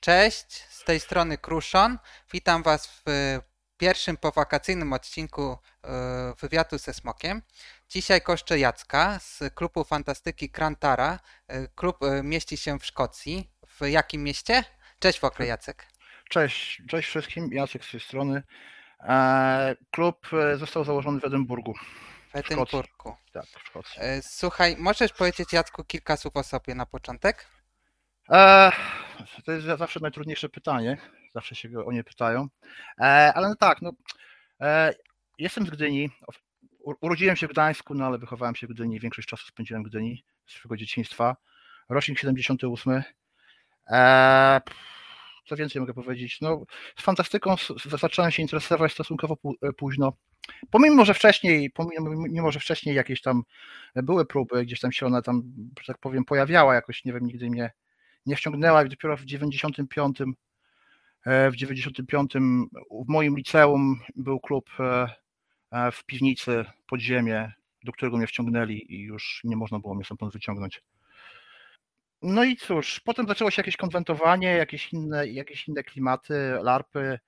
Cześć, 0.00 0.52
z 0.68 0.84
tej 0.84 1.00
strony 1.00 1.38
Kruszon. 1.38 1.98
Witam 2.32 2.62
Was 2.62 2.86
w 2.86 3.02
pierwszym 3.76 4.16
powakacyjnym 4.16 4.92
odcinku 4.92 5.58
e, 5.84 6.34
wywiadu 6.40 6.78
ze 6.78 6.94
Smokiem. 6.94 7.42
Dzisiaj 7.88 8.20
koszczę 8.20 8.58
Jacka 8.58 9.18
z 9.18 9.54
klubu 9.54 9.84
fantastyki 9.84 10.50
Krantara. 10.50 11.18
E, 11.48 11.68
klub 11.68 12.02
e, 12.02 12.22
mieści 12.22 12.56
się 12.56 12.78
w 12.78 12.86
Szkocji. 12.86 13.50
W 13.66 13.86
jakim 13.86 14.22
mieście? 14.22 14.64
Cześć 14.98 15.20
w 15.20 15.24
ogóle 15.24 15.48
Jacek. 15.48 15.86
Cześć, 16.28 16.82
cześć 16.88 17.08
wszystkim, 17.08 17.52
Jacek 17.52 17.84
z 17.84 17.90
tej 17.90 18.00
strony. 18.00 18.42
Klub 19.90 20.26
został 20.56 20.84
założony 20.84 21.20
w 21.20 21.24
Edynburgu. 21.24 21.74
W 22.32 22.36
Edynburgu. 22.36 23.16
Tak, 23.32 23.46
w 23.46 23.68
Szkocji. 23.68 24.02
Słuchaj, 24.22 24.76
możesz 24.78 25.12
powiedzieć 25.12 25.52
Jacku 25.52 25.84
kilka 25.84 26.16
słów 26.16 26.36
o 26.36 26.42
sobie 26.42 26.74
na 26.74 26.86
początek? 26.86 27.46
To 29.44 29.52
jest 29.52 29.66
zawsze 29.66 30.00
najtrudniejsze 30.00 30.48
pytanie. 30.48 30.98
Zawsze 31.34 31.54
się 31.54 31.84
o 31.84 31.92
nie 31.92 32.04
pytają. 32.04 32.48
E, 33.00 33.32
ale 33.34 33.48
no 33.48 33.56
tak, 33.56 33.82
no, 33.82 33.92
e, 34.60 34.94
jestem 35.38 35.66
z 35.66 35.70
Gdyni. 35.70 36.10
Urodziłem 37.00 37.36
się 37.36 37.48
w 37.48 37.50
Gdańsku, 37.50 37.94
no 37.94 38.06
ale 38.06 38.18
wychowałem 38.18 38.54
się 38.54 38.66
w 38.66 38.70
Gdyni. 38.70 39.00
Większość 39.00 39.28
czasu 39.28 39.46
spędziłem 39.46 39.82
w 39.82 39.86
Gdyni 39.86 40.24
swojego 40.46 40.76
dzieciństwa. 40.76 41.36
Rocznik 41.88 42.18
78. 42.18 43.02
E, 43.90 44.60
co 45.46 45.56
więcej 45.56 45.80
mogę 45.80 45.94
powiedzieć? 45.94 46.40
No, 46.40 46.64
z 46.98 47.02
fantastyką 47.02 47.54
zacząłem 47.84 48.30
się 48.30 48.42
interesować 48.42 48.92
stosunkowo 48.92 49.36
późno. 49.76 50.12
Pomimo, 50.70 51.04
że 51.04 51.14
wcześniej, 51.14 51.70
pomimo, 51.70 52.52
że 52.52 52.60
wcześniej 52.60 52.94
jakieś 52.94 53.20
tam 53.22 53.42
były 53.94 54.26
próby, 54.26 54.64
gdzieś 54.64 54.80
tam 54.80 54.92
się 54.92 55.06
ona 55.06 55.22
tam, 55.22 55.42
że 55.80 55.86
tak 55.86 55.98
powiem, 55.98 56.24
pojawiała 56.24 56.74
jakoś, 56.74 57.04
nie 57.04 57.12
wiem, 57.12 57.26
nigdy 57.26 57.50
mnie 57.50 57.70
nie 58.26 58.36
wciągnęła 58.36 58.84
i 58.84 58.88
dopiero 58.88 59.16
w 59.16 59.24
95 59.24 60.18
e, 61.26 61.50
w 61.50 61.56
95 61.56 62.32
w 62.90 63.08
moim 63.08 63.36
liceum 63.36 64.00
był 64.16 64.40
klub 64.40 64.70
e, 64.80 65.14
e, 65.70 65.92
w 65.92 66.04
piwnicy 66.04 66.64
podziemie, 66.86 67.52
do 67.84 67.92
którego 67.92 68.16
mnie 68.16 68.26
wciągnęli 68.26 68.94
i 68.94 69.02
już 69.02 69.40
nie 69.44 69.56
można 69.56 69.78
było 69.78 69.94
mnie 69.94 70.04
stamtąd 70.04 70.32
wyciągnąć. 70.32 70.82
No 72.22 72.44
i 72.44 72.56
cóż, 72.56 73.00
potem 73.00 73.26
zaczęło 73.26 73.50
się 73.50 73.62
jakieś 73.62 73.76
konwentowanie, 73.76 74.48
jakieś 74.48 74.92
inne, 74.92 75.28
jakieś 75.28 75.68
inne 75.68 75.82
klimaty, 75.82 76.34
larpy. 76.62 77.18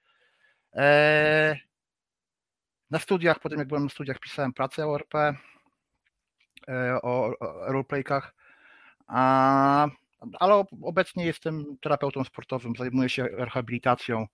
Na 2.91 2.99
studiach, 2.99 3.41
potem 3.41 3.59
jak 3.59 3.69
byłem 3.69 3.85
na 3.85 3.89
studiach, 3.89 4.19
pisałem 4.19 4.53
pracę 4.53 4.87
o 4.87 4.95
RP, 4.95 5.35
o 7.03 7.33
roleplaykach. 7.67 8.35
A 9.07 9.89
ale 10.41 10.65
obecnie 10.83 11.27
jestem 11.27 11.77
terapeutą 11.81 12.25
sportowym, 12.25 12.77
zajmuję 12.79 13.09
się 13.09 13.23
rehabilitacją 13.23 14.27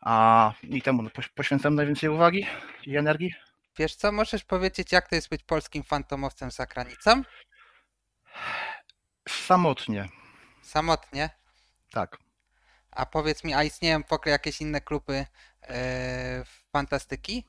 a, 0.00 0.52
i 0.62 0.82
temu 0.82 1.02
poświęcam 1.34 1.74
najwięcej 1.74 2.08
uwagi 2.08 2.46
i 2.86 2.96
energii. 2.96 3.34
Wiesz 3.78 3.94
co, 3.94 4.12
możesz 4.12 4.44
powiedzieć, 4.44 4.92
jak 4.92 5.08
to 5.08 5.14
jest 5.14 5.28
być 5.28 5.42
polskim 5.42 5.82
fantomowcem 5.82 6.50
za 6.50 6.66
granicą? 6.66 7.22
Samotnie. 9.28 10.08
Samotnie? 10.62 11.30
Tak. 11.90 12.18
A 12.90 13.06
powiedz 13.06 13.44
mi, 13.44 13.54
a 13.54 13.62
istnieją 13.62 14.02
w 14.02 14.12
ogóle 14.12 14.30
jakieś 14.32 14.60
inne 14.60 14.80
kluby 14.80 15.12
yy, 15.12 15.74
fantastyki? 16.72 17.44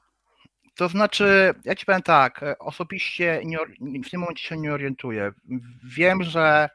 To 0.75 0.89
znaczy, 0.89 1.53
ja 1.63 1.75
ci 1.75 1.85
powiem 1.85 2.01
tak, 2.01 2.45
osobiście 2.59 3.41
nie, 3.45 3.57
w 4.05 4.09
tym 4.09 4.19
momencie 4.19 4.47
się 4.47 4.57
nie 4.57 4.73
orientuję. 4.73 5.31
Wiem, 5.83 6.23
że 6.23 6.69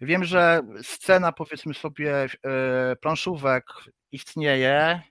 Wiem, 0.00 0.24
że 0.24 0.60
scena, 0.82 1.32
powiedzmy 1.32 1.74
sobie, 1.74 2.26
e, 2.44 2.96
planszówek 2.96 3.66
istnieje, 4.12 5.02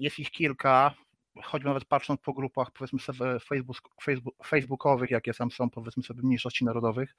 jest 0.00 0.18
ich 0.18 0.30
kilka, 0.30 0.94
choćby 1.42 1.68
nawet 1.68 1.84
patrząc 1.84 2.20
po 2.20 2.32
grupach, 2.32 2.70
powiedzmy 2.70 2.98
sobie, 2.98 3.40
Facebook, 3.40 3.78
Facebook, 4.02 4.34
facebookowych, 4.46 5.10
jakie 5.10 5.34
tam 5.34 5.50
są, 5.50 5.70
powiedzmy 5.70 6.02
sobie, 6.02 6.22
mniejszości 6.22 6.64
narodowych, 6.64 7.14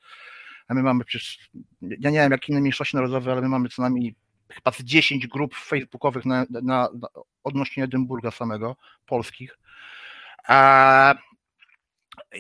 a 0.68 0.74
my 0.74 0.84
mamy 0.84 1.06
przecież, 1.06 1.50
ja 1.82 2.10
nie 2.10 2.20
wiem 2.20 2.32
jak 2.32 2.50
inne 2.50 2.60
mniejszości 2.60 2.96
narodowe, 2.96 3.32
ale 3.32 3.42
my 3.42 3.50
mamy 3.50 3.70
co 3.70 3.82
najmniej 3.82 4.16
chyba 4.50 4.72
z 4.72 4.80
10 4.84 5.28
grup 5.28 5.56
facebookowych 5.56 6.26
na, 6.26 6.46
na, 6.50 6.62
na 6.64 6.90
odnośnie 7.44 7.84
Edynburga 7.84 8.32
samego, 8.32 8.76
polskich. 9.06 9.58
A, 10.48 11.16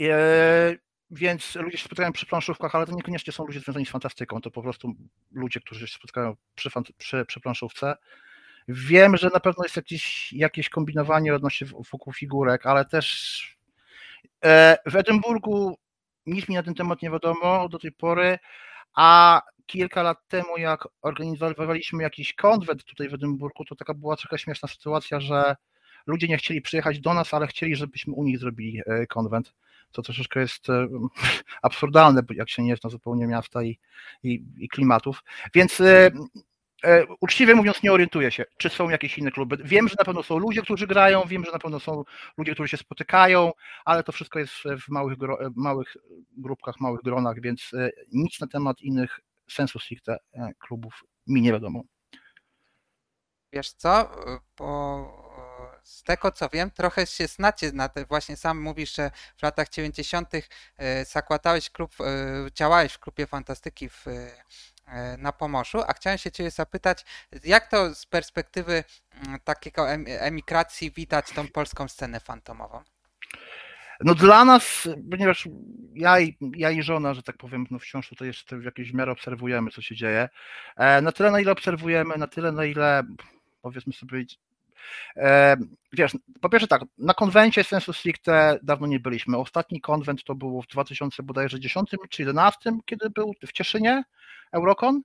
e, 0.01 0.75
więc 1.13 1.56
ludzie 1.56 1.78
się 1.78 1.85
spotykają 1.85 2.13
przy 2.13 2.25
planszówkach, 2.25 2.75
ale 2.75 2.85
to 2.85 2.96
niekoniecznie 2.96 3.34
są 3.34 3.46
ludzie 3.46 3.59
związani 3.59 3.85
z 3.85 3.90
fantastyką, 3.90 4.41
to 4.41 4.51
po 4.51 4.62
prostu 4.62 4.94
ludzie, 5.31 5.59
którzy 5.59 5.88
się 5.88 5.96
spotkają 5.96 6.35
przy, 6.56 6.69
przy, 6.97 7.25
przy 7.25 7.40
planszówce. 7.40 7.96
Wiem, 8.68 9.18
że 9.18 9.29
na 9.34 9.40
pewno 9.40 9.63
jest 9.63 9.75
jakieś, 9.75 10.34
jakieś 10.34 10.69
kombinowanie 10.69 11.35
odnośnie 11.35 11.68
wokół 11.91 12.13
figurek, 12.13 12.66
ale 12.66 12.85
też 12.85 13.57
e, 14.46 14.78
w 14.85 14.96
Edynburgu 14.96 15.78
nic 16.25 16.50
mi 16.50 16.56
na 16.56 16.63
ten 16.63 16.74
temat 16.74 17.01
nie 17.01 17.12
wiadomo 17.12 17.69
do 17.69 17.80
tej 17.80 17.91
pory, 17.91 18.40
a 18.95 19.41
kilka 19.66 20.03
lat 20.03 20.18
temu, 20.28 20.57
jak 20.57 20.88
organizowaliśmy 21.01 22.03
jakiś 22.03 22.34
konwent 22.34 22.84
tutaj 22.84 23.09
w 23.09 23.13
Edynburgu, 23.13 23.66
to 23.66 23.75
taka 23.75 23.94
była 23.94 24.16
trochę 24.16 24.38
śmieszna 24.38 24.69
sytuacja, 24.69 25.19
że 25.19 25.56
ludzie 26.07 26.28
nie 26.28 26.38
chcieli 26.38 26.62
przyjechać 26.62 27.00
do 27.00 27.13
nas, 27.13 27.34
ale 27.34 27.47
chcieli, 27.47 27.75
żebyśmy 27.75 28.13
u 28.13 28.24
nich 28.24 28.40
zrobili 28.40 28.81
e, 28.85 29.07
konwent 29.07 29.53
to 29.93 30.01
troszeczkę 30.01 30.39
jest 30.39 30.69
e, 30.69 30.87
absurdalne, 31.61 32.21
jak 32.29 32.49
się 32.49 32.63
nie 32.63 32.75
zna 32.75 32.89
zupełnie 32.89 33.27
miasta 33.27 33.63
i, 33.63 33.79
i, 34.23 34.43
i 34.57 34.69
klimatów. 34.69 35.23
Więc 35.53 35.81
e, 35.81 36.11
e, 36.83 37.05
uczciwie 37.19 37.55
mówiąc, 37.55 37.83
nie 37.83 37.91
orientuję 37.91 38.31
się, 38.31 38.45
czy 38.57 38.69
są 38.69 38.89
jakieś 38.89 39.17
inne 39.17 39.31
kluby. 39.31 39.57
Wiem, 39.63 39.87
że 39.87 39.95
na 39.99 40.05
pewno 40.05 40.23
są 40.23 40.37
ludzie, 40.37 40.61
którzy 40.61 40.87
grają, 40.87 41.23
wiem, 41.27 41.45
że 41.45 41.51
na 41.51 41.59
pewno 41.59 41.79
są 41.79 42.03
ludzie, 42.37 42.53
którzy 42.53 42.69
się 42.69 42.77
spotykają, 42.77 43.51
ale 43.85 44.03
to 44.03 44.11
wszystko 44.11 44.39
jest 44.39 44.53
w 44.53 44.89
małych, 44.89 45.17
małych 45.55 45.97
grupkach, 46.37 46.79
małych 46.79 47.01
gronach, 47.01 47.41
więc 47.41 47.71
nic 48.11 48.39
na 48.39 48.47
temat 48.47 48.81
innych 48.81 49.19
sensu 49.49 49.79
stricte 49.79 50.17
klubów 50.59 51.03
mi 51.27 51.41
nie 51.41 51.51
wiadomo. 51.51 51.83
Wiesz 53.53 53.71
co, 53.71 54.11
bo 54.57 55.22
z 55.83 56.03
tego 56.03 56.31
co 56.31 56.49
wiem, 56.49 56.71
trochę 56.71 57.07
się 57.07 57.27
znacie 57.27 57.71
na 57.71 57.89
te, 57.89 58.05
właśnie 58.05 58.38
sam 58.38 58.61
mówisz, 58.61 58.95
że 58.95 59.11
w 59.38 59.44
latach 59.44 59.69
90. 59.69 60.29
E, 60.77 61.05
zakładałeś 61.05 61.69
klub, 61.69 61.91
e, 62.01 62.05
działałeś 62.51 62.94
w 62.94 62.99
klubie 62.99 63.27
fantastyki 63.27 63.89
w, 63.89 64.07
e, 64.88 65.17
na 65.17 65.31
Pomorzu, 65.31 65.81
a 65.88 65.94
chciałem 65.94 66.17
się 66.17 66.31
Ciebie 66.31 66.51
zapytać, 66.51 67.05
jak 67.44 67.67
to 67.67 67.95
z 67.95 68.05
perspektywy 68.05 68.83
mm, 69.27 69.39
takiego 69.39 69.91
emigracji 70.05 70.91
widać 70.91 71.31
tą 71.31 71.47
polską 71.47 71.88
scenę 71.88 72.19
fantomową? 72.19 72.83
No 74.01 74.15
dla 74.15 74.45
nas, 74.45 74.88
ponieważ 75.11 75.47
ja 75.95 76.19
i, 76.19 76.38
ja 76.55 76.71
i 76.71 76.83
żona, 76.83 77.13
że 77.13 77.23
tak 77.23 77.38
powiem, 77.38 77.67
no 77.71 77.79
wciąż 77.79 78.09
tutaj 78.09 78.27
jeszcze 78.27 78.57
w 78.57 78.63
jakiejś 78.63 78.94
miarę 78.94 79.11
obserwujemy, 79.11 79.71
co 79.71 79.81
się 79.81 79.95
dzieje. 79.95 80.29
Na 81.01 81.11
tyle, 81.11 81.31
na 81.31 81.39
ile 81.39 81.51
obserwujemy, 81.51 82.17
na 82.17 82.27
tyle, 82.27 82.51
na 82.51 82.65
ile 82.65 83.03
powiedzmy 83.61 83.94
sobie 83.94 84.25
Wiesz, 85.94 86.11
po 86.41 86.49
pierwsze 86.49 86.67
tak, 86.67 86.81
na 86.97 87.13
konwencie 87.13 87.63
sensu 87.63 87.94
stricte 87.94 88.59
dawno 88.63 88.88
nie 88.88 88.99
byliśmy. 88.99 89.38
Ostatni 89.38 89.81
konwent 89.81 90.23
to 90.23 90.35
było 90.35 90.61
w 90.61 90.67
2010 90.67 91.89
czy 91.89 91.97
2011, 91.97 92.71
kiedy 92.85 93.09
był 93.09 93.33
w 93.47 93.51
Cieszynie 93.51 94.03
Eurocon. 94.51 95.01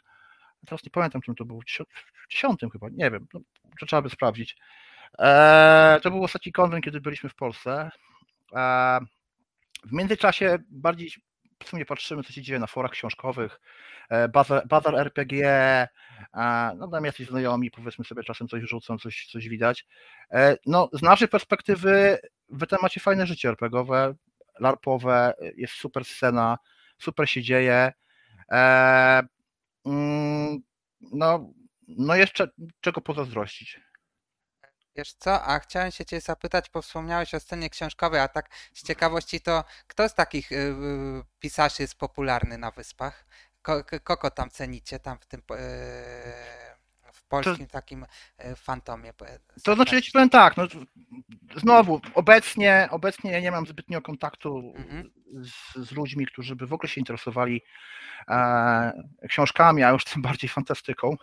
Teraz 0.67 0.85
nie 0.85 0.91
pamiętam, 0.91 1.23
czym 1.23 1.35
to 1.35 1.45
było, 1.45 1.61
w 1.61 2.29
10 2.29 2.61
chyba, 2.73 2.89
nie 2.93 3.11
wiem, 3.11 3.27
no, 3.35 3.41
to 3.81 3.87
trzeba 3.87 4.03
by 4.03 4.11
sprawdzić. 4.11 4.57
To 6.03 6.11
był 6.11 6.25
ostatni 6.25 6.53
konwent, 6.53 6.85
kiedy 6.85 7.01
byliśmy 7.01 7.31
w 7.31 7.35
Polsce. 7.35 7.91
W 9.85 9.93
międzyczasie 9.93 10.59
bardziej 10.71 11.11
w 11.65 11.69
sumie 11.69 11.85
patrzymy, 11.85 12.23
co 12.23 12.33
się 12.33 12.43
dzieje 12.43 12.59
na 12.59 12.67
forach 12.67 12.91
książkowych, 12.91 13.61
e, 14.11 14.29
bazar, 14.29 14.67
bazar 14.67 14.95
RPG, 14.95 15.43
no 16.77 16.89
tam 16.89 17.05
jacyś 17.05 17.29
znajomi, 17.29 17.71
powiedzmy 17.71 18.05
sobie, 18.05 18.23
czasem 18.23 18.49
coś 18.49 18.63
rzucą, 18.63 18.99
coś, 18.99 19.27
coś 19.33 19.49
widać. 19.49 19.87
E, 20.33 20.57
no, 20.67 20.89
z 20.93 21.03
naszej 21.03 21.29
perspektywy 21.29 22.19
wy 22.49 22.67
tam 22.67 22.79
macie 22.83 23.01
fajne 23.01 23.27
życie 23.27 23.49
RPGowe, 23.49 24.15
larpowe, 24.61 25.35
jest 25.57 25.73
super 25.73 26.05
scena, 26.05 26.59
super 26.99 27.31
się 27.31 27.43
dzieje. 27.43 27.93
E, 28.53 29.23
mm, 29.87 30.59
no, 31.01 31.53
no 31.89 32.15
jeszcze 32.15 32.49
czego 32.81 33.01
pozazdrościć. 33.01 33.81
Wiesz 34.99 35.13
co, 35.13 35.45
a 35.45 35.59
chciałem 35.59 35.91
się 35.91 36.05
cię 36.05 36.21
zapytać, 36.21 36.71
bo 36.75 36.83
wspomniałeś 36.83 37.35
o 37.35 37.41
scenie 37.41 37.71
książkowej, 37.71 38.21
a 38.21 38.29
tak 38.29 38.51
z 38.75 38.83
ciekawości 38.83 39.41
to 39.41 39.65
kto 39.87 40.09
z 40.09 40.15
takich 40.15 40.53
y, 40.53 40.75
pisarzy 41.41 41.83
jest 41.83 41.99
popularny 41.99 42.59
na 42.59 42.71
wyspach? 42.71 43.27
Kogo 44.05 44.31
tam 44.31 44.51
cenicie 44.51 44.99
tam 44.99 45.19
w 45.19 45.27
tym 45.27 45.41
y, 45.41 45.45
w 47.13 47.25
polskim 47.29 47.67
to, 47.67 47.73
takim 47.73 48.07
fantomie. 48.57 49.13
To 49.65 49.75
znaczy, 49.75 49.95
ja 49.95 50.01
ci 50.01 50.13
powiem 50.13 50.31
tak, 50.31 50.57
no, 50.57 50.65
znowu, 51.57 52.01
obecnie, 52.15 52.89
obecnie 52.91 53.33
ja 53.33 53.41
nie 53.41 53.51
mam 53.51 53.67
zbytnio 53.67 54.03
kontaktu 54.03 54.73
mhm. 54.77 55.11
z, 55.33 55.89
z, 55.89 55.93
ludźmi, 55.93 56.27
którzy 56.27 56.57
by 56.57 56.67
w 56.67 56.73
ogóle 56.73 56.89
się 56.89 57.01
interesowali 57.01 57.63
e, 58.29 59.03
książkami, 59.29 59.83
a 59.83 59.91
już 59.91 60.05
tym 60.05 60.23
bardziej 60.23 60.51
fantastyką. 60.51 61.17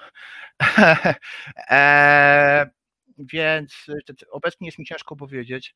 e, 1.69 2.74
więc 3.17 3.85
obecnie 4.31 4.67
jest 4.67 4.79
mi 4.79 4.85
ciężko 4.85 5.15
powiedzieć, 5.15 5.73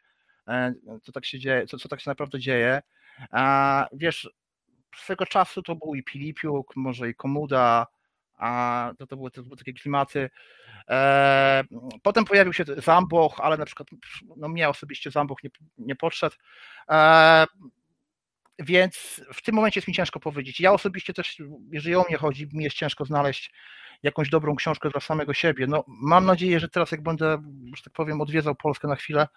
e, 0.48 0.74
co 1.04 1.12
tak 1.12 1.26
się 1.26 1.40
dzieje, 1.40 1.68
co, 1.68 1.78
co 1.78 1.90
tak 1.90 2.02
się 2.02 2.10
naprawdę 2.10 2.40
dzieje. 2.40 2.82
A, 3.32 3.88
wiesz, 3.94 4.30
swego 4.96 5.26
czasu 5.26 5.62
to 5.62 5.76
był 5.76 5.96
i 5.96 6.04
Pilipiuk, 6.04 6.76
może 6.76 7.10
i 7.10 7.16
Komuda, 7.16 7.88
a 8.38 8.92
to, 8.98 9.08
to, 9.08 9.18
były, 9.18 9.32
to 9.32 9.44
były 9.44 9.58
takie 9.58 9.74
klimaty. 9.74 10.30
E, 10.90 11.64
potem 12.04 12.26
pojawił 12.26 12.54
się 12.54 12.64
Zamboch, 12.78 13.40
ale 13.40 13.58
na 13.58 13.66
przykład 13.66 13.88
no 14.38 14.48
mnie 14.48 14.70
osobiście 14.70 15.12
Zamboch 15.12 15.44
nie, 15.44 15.50
nie 15.78 15.96
podszedł. 15.96 16.36
E, 16.90 17.46
więc 18.60 19.22
w 19.34 19.42
tym 19.42 19.56
momencie 19.56 19.78
jest 19.78 19.88
mi 19.88 19.94
ciężko 19.94 20.20
powiedzieć. 20.20 20.60
Ja 20.60 20.74
osobiście 20.74 21.14
też, 21.14 21.42
jeżeli 21.72 21.96
o 21.96 22.06
mnie 22.10 22.18
chodzi, 22.18 22.48
mi 22.54 22.64
jest 22.64 22.76
ciężko 22.76 23.06
znaleźć 23.06 23.52
jakąś 24.04 24.30
dobrą 24.30 24.56
książkę 24.56 24.90
dla 24.90 25.02
samego 25.02 25.34
siebie. 25.34 25.68
No, 25.68 25.84
mam 25.88 26.26
nadzieję, 26.26 26.60
że 26.60 26.70
teraz 26.70 26.92
jak 26.92 27.04
będę, 27.04 27.44
że 27.76 27.84
tak 27.84 27.94
powiem, 27.94 28.22
odwiedzał 28.22 28.56
Polskę 28.56 28.88
na 28.88 28.96
chwilę, 28.96 29.28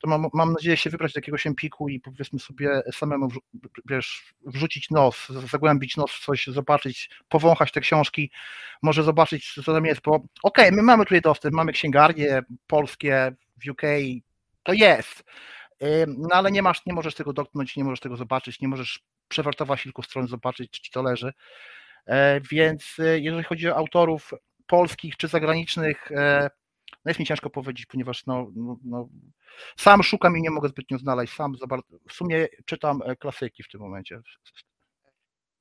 to 0.00 0.08
mam, 0.08 0.26
mam 0.32 0.52
nadzieję 0.52 0.76
się 0.76 0.90
wybrać 0.90 1.12
do 1.12 1.18
jakiegoś 1.18 1.46
empiku 1.46 1.88
i 1.88 2.00
powiedzmy 2.00 2.38
sobie 2.38 2.82
samemu 2.92 3.28
wiesz, 3.86 4.34
wrzucić 4.46 4.90
nos, 4.90 5.28
zagłębić 5.28 5.96
nos 5.96 6.12
w 6.12 6.24
coś, 6.24 6.46
zobaczyć, 6.46 7.10
powąchać 7.28 7.72
te 7.72 7.80
książki, 7.80 8.30
może 8.82 9.02
zobaczyć, 9.02 9.54
co 9.64 9.74
tam 9.74 9.84
jest, 9.84 10.00
bo 10.00 10.14
okej, 10.14 10.28
okay, 10.42 10.72
my 10.72 10.82
mamy 10.82 11.04
tutaj 11.04 11.20
dostęp, 11.20 11.54
mamy 11.54 11.72
księgarnie 11.72 12.42
polskie 12.66 13.32
w 13.64 13.70
UK, 13.70 13.82
to 14.62 14.72
jest, 14.72 15.24
no 16.06 16.28
ale 16.32 16.50
nie 16.50 16.62
masz, 16.62 16.86
nie 16.86 16.92
możesz 16.92 17.14
tego 17.14 17.32
dotknąć, 17.32 17.76
nie 17.76 17.84
możesz 17.84 18.00
tego 18.00 18.16
zobaczyć, 18.16 18.60
nie 18.60 18.68
możesz 18.68 19.00
przewartować 19.28 19.82
kilku 19.82 20.02
stron, 20.02 20.28
zobaczyć, 20.28 20.70
czy 20.70 20.90
to 20.90 21.02
leży. 21.02 21.32
E, 22.06 22.40
więc 22.40 22.96
e, 22.98 23.18
jeżeli 23.18 23.44
chodzi 23.44 23.68
o 23.68 23.76
autorów 23.76 24.30
polskich 24.66 25.16
czy 25.16 25.28
zagranicznych, 25.28 26.12
e, 26.12 26.50
no 27.04 27.10
jest 27.10 27.20
mi 27.20 27.26
ciężko 27.26 27.50
powiedzieć, 27.50 27.86
ponieważ 27.86 28.26
no, 28.26 28.50
no, 28.56 28.76
no, 28.84 29.08
sam 29.76 30.02
szukam 30.02 30.36
i 30.36 30.42
nie 30.42 30.50
mogę 30.50 30.68
zbytnio 30.68 30.98
znaleźć. 30.98 31.34
Sam 31.34 31.54
w 32.08 32.12
sumie 32.12 32.48
czytam 32.64 33.00
klasyki 33.18 33.62
w 33.62 33.68
tym 33.68 33.80
momencie. 33.80 34.20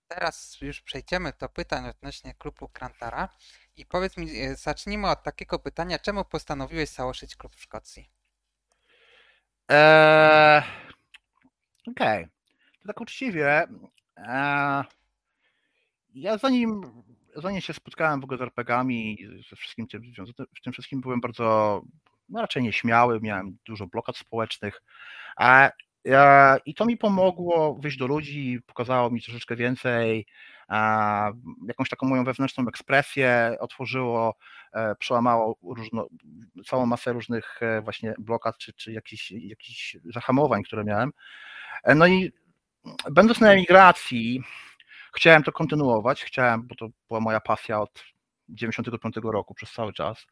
Teraz 0.08 0.58
już 0.62 0.82
przejdziemy 0.82 1.34
do 1.40 1.50
pytań 1.50 1.90
odnośnie 1.90 2.34
klubu 2.34 2.68
Krantara 2.68 3.30
i 3.78 3.86
powiedz 3.86 4.18
mi, 4.18 4.28
zacznijmy 4.56 5.10
od 5.10 5.24
takiego 5.24 5.60
pytania, 5.60 6.00
czemu 6.00 6.26
postanowiłeś 6.26 6.90
założyć 6.90 7.36
klub 7.36 7.56
w 7.56 7.62
Szkocji? 7.62 8.19
Eee, 9.70 10.64
Okej, 11.88 12.24
okay. 12.24 12.30
to 12.82 12.88
tak 12.88 13.02
uczciwie. 13.02 13.68
Eee, 14.18 14.84
ja 16.14 16.38
zanim, 16.38 16.82
zanim 17.36 17.62
się 17.62 17.74
spotkałem 17.74 18.22
w 18.22 18.24
ogóle 18.24 18.38
z 18.38 18.42
RPGami 18.42 19.22
i 19.22 19.44
ze 19.50 19.56
wszystkim 19.56 19.88
tym, 19.88 20.02
w 20.58 20.62
tym 20.64 20.74
wszystkim 20.74 21.02
byłem 21.02 21.22
bardzo 21.22 21.82
no 22.30 22.42
raczej 22.42 22.64
nieśmiały, 22.64 23.20
miałem 23.22 23.58
dużo 23.66 23.88
blokad 23.88 24.18
społecznych. 24.18 24.82
A, 25.36 25.72
I 26.66 26.74
to 26.76 26.86
mi 26.86 26.98
pomogło 26.98 27.76
wyjść 27.76 27.98
do 27.98 28.08
ludzi, 28.08 28.60
pokazało 28.66 29.10
mi 29.10 29.22
troszeczkę 29.22 29.56
więcej, 29.56 30.26
jakąś 31.68 31.90
taką 31.90 32.08
moją 32.08 32.24
wewnętrzną 32.24 32.68
ekspresję 32.68 33.58
otworzyło, 33.60 34.36
e, 34.74 34.96
przełamało 34.96 35.58
różno, 35.64 36.08
całą 36.66 36.86
masę 36.86 37.14
różnych 37.14 37.64
e, 37.64 37.82
właśnie 37.82 38.14
blokad 38.20 38.58
czy, 38.58 38.74
czy 38.74 38.92
jakichś, 38.92 39.32
jakichś 39.32 39.98
zahamowań, 40.06 40.64
które 40.64 40.84
miałem. 40.84 41.12
E, 41.84 41.96
no 41.96 42.08
i 42.08 42.32
będąc 43.12 43.40
na 43.40 43.52
emigracji, 43.52 44.44
chciałem 45.16 45.44
to 45.44 45.52
kontynuować, 45.52 46.24
chciałem, 46.24 46.68
bo 46.68 46.76
to 46.76 46.88
była 47.08 47.20
moja 47.20 47.40
pasja 47.40 47.82
od 47.82 48.04
95 48.50 49.16
roku 49.24 49.54
przez 49.54 49.72
cały 49.72 49.94
czas, 49.94 50.28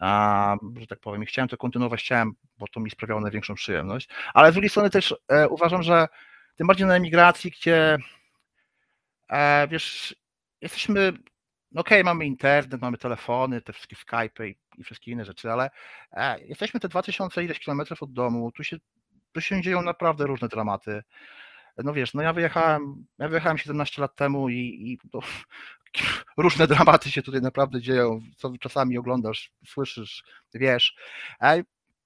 a, 0.00 0.56
że 0.80 0.86
tak 0.86 1.00
powiem, 1.00 1.22
i 1.22 1.26
chciałem 1.26 1.48
to 1.48 1.56
kontynuować, 1.56 2.00
chciałem, 2.00 2.32
bo 2.58 2.66
to 2.68 2.80
mi 2.80 2.90
sprawiało 2.90 3.20
największą 3.20 3.54
przyjemność, 3.54 4.08
ale 4.34 4.50
z 4.50 4.54
drugiej 4.54 4.70
strony 4.70 4.90
też 4.90 5.14
uważam, 5.50 5.82
że 5.82 6.08
tym 6.56 6.66
bardziej 6.66 6.86
na 6.86 6.96
emigracji, 6.96 7.50
gdzie 7.50 7.98
e, 9.30 9.68
wiesz, 9.68 10.16
jesteśmy, 10.60 11.12
no 11.72 11.80
okej, 11.80 12.00
okay, 12.00 12.04
mamy 12.04 12.26
internet, 12.26 12.80
mamy 12.80 12.98
telefony, 12.98 13.62
te 13.62 13.72
wszystkie 13.72 13.96
Skype 13.96 14.48
i, 14.48 14.56
i 14.78 14.84
wszystkie 14.84 15.10
inne 15.10 15.24
rzeczy, 15.24 15.52
ale 15.52 15.70
e, 16.12 16.40
jesteśmy 16.40 16.80
te 16.80 16.88
2000 16.88 17.44
ileś 17.44 17.58
kilometrów 17.58 18.02
od 18.02 18.12
domu, 18.12 18.52
tu 18.52 18.64
się, 18.64 18.76
tu 19.32 19.40
się 19.40 19.62
dzieją 19.62 19.82
naprawdę 19.82 20.26
różne 20.26 20.48
dramaty 20.48 21.02
no 21.84 21.92
wiesz, 21.92 22.14
no 22.14 22.22
ja 22.22 22.32
wyjechałem, 22.32 23.06
ja 23.18 23.28
wyjechałem 23.28 23.58
17 23.58 24.02
lat 24.02 24.16
temu 24.16 24.48
i, 24.48 24.56
i 24.56 25.10
to, 25.10 25.20
różne 26.36 26.66
dramaty 26.66 27.10
się 27.10 27.22
tutaj 27.22 27.40
naprawdę 27.40 27.80
dzieją, 27.80 28.20
co 28.36 28.52
czasami 28.60 28.98
oglądasz, 28.98 29.52
słyszysz, 29.66 30.24
wiesz. 30.54 30.96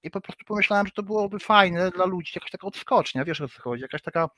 I 0.03 0.11
po 0.11 0.21
prostu 0.21 0.45
pomyślałem, 0.45 0.85
że 0.85 0.91
to 0.91 1.03
byłoby 1.03 1.39
fajne 1.39 1.91
dla 1.91 2.05
ludzi, 2.05 2.31
jakaś 2.35 2.51
taka 2.51 2.67
odskocznia, 2.67 3.25
wiesz 3.25 3.41
o 3.41 3.47
co 3.47 3.61
chodzi, 3.61 3.81
jakaś 3.81 4.01
taka 4.01 4.29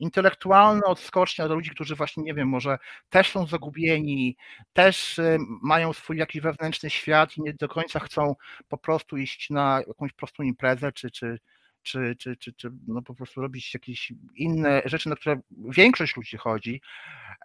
intelektualna 0.00 0.86
odskocznia 0.86 1.46
dla 1.46 1.54
ludzi, 1.54 1.70
którzy 1.70 1.94
właśnie, 1.94 2.22
nie 2.22 2.34
wiem, 2.34 2.48
może 2.48 2.78
też 3.08 3.30
są 3.30 3.46
zagubieni, 3.46 4.36
też 4.72 5.18
y, 5.18 5.38
mają 5.62 5.92
swój 5.92 6.16
jakiś 6.16 6.42
wewnętrzny 6.42 6.90
świat 6.90 7.36
i 7.36 7.42
nie 7.42 7.54
do 7.54 7.68
końca 7.68 8.00
chcą 8.00 8.34
po 8.68 8.78
prostu 8.78 9.16
iść 9.16 9.50
na 9.50 9.82
jakąś 9.88 10.12
prostą 10.12 10.42
imprezę, 10.42 10.92
czy, 10.92 11.10
czy, 11.10 11.38
czy, 11.82 12.16
czy, 12.18 12.36
czy, 12.36 12.52
czy 12.52 12.70
no 12.86 13.02
po 13.02 13.14
prostu 13.14 13.40
robić 13.40 13.74
jakieś 13.74 14.12
inne 14.34 14.82
rzeczy, 14.84 15.08
na 15.08 15.16
które 15.16 15.40
większość 15.50 16.16
ludzi 16.16 16.36
chodzi, 16.36 16.80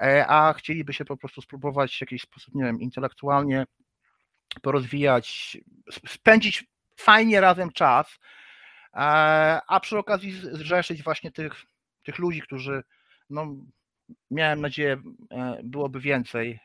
e, 0.02 0.28
a 0.28 0.54
chcieliby 0.54 0.94
się 0.94 1.06
po 1.06 1.18
prostu 1.18 1.42
spróbować 1.42 1.98
w 1.98 2.02
jakiś 2.02 2.22
sposób, 2.22 2.56
nie 2.56 2.64
wiem, 2.64 2.82
intelektualnie 2.82 3.66
porozwijać, 4.62 5.58
spędzić 6.08 6.66
fajnie 6.96 7.42
razem 7.42 7.72
czas, 7.72 8.20
e, 8.94 8.98
a 9.68 9.80
przy 9.80 9.98
okazji 9.98 10.32
zrzeszyć 10.32 11.04
właśnie 11.04 11.32
tych, 11.32 11.66
tych 12.06 12.20
ludzi, 12.20 12.42
którzy 12.42 12.84
no, 13.30 13.56
miałem 14.32 14.62
nadzieję, 14.62 15.02
e, 15.32 15.60
byłoby 15.64 16.00
więcej, 16.00 16.60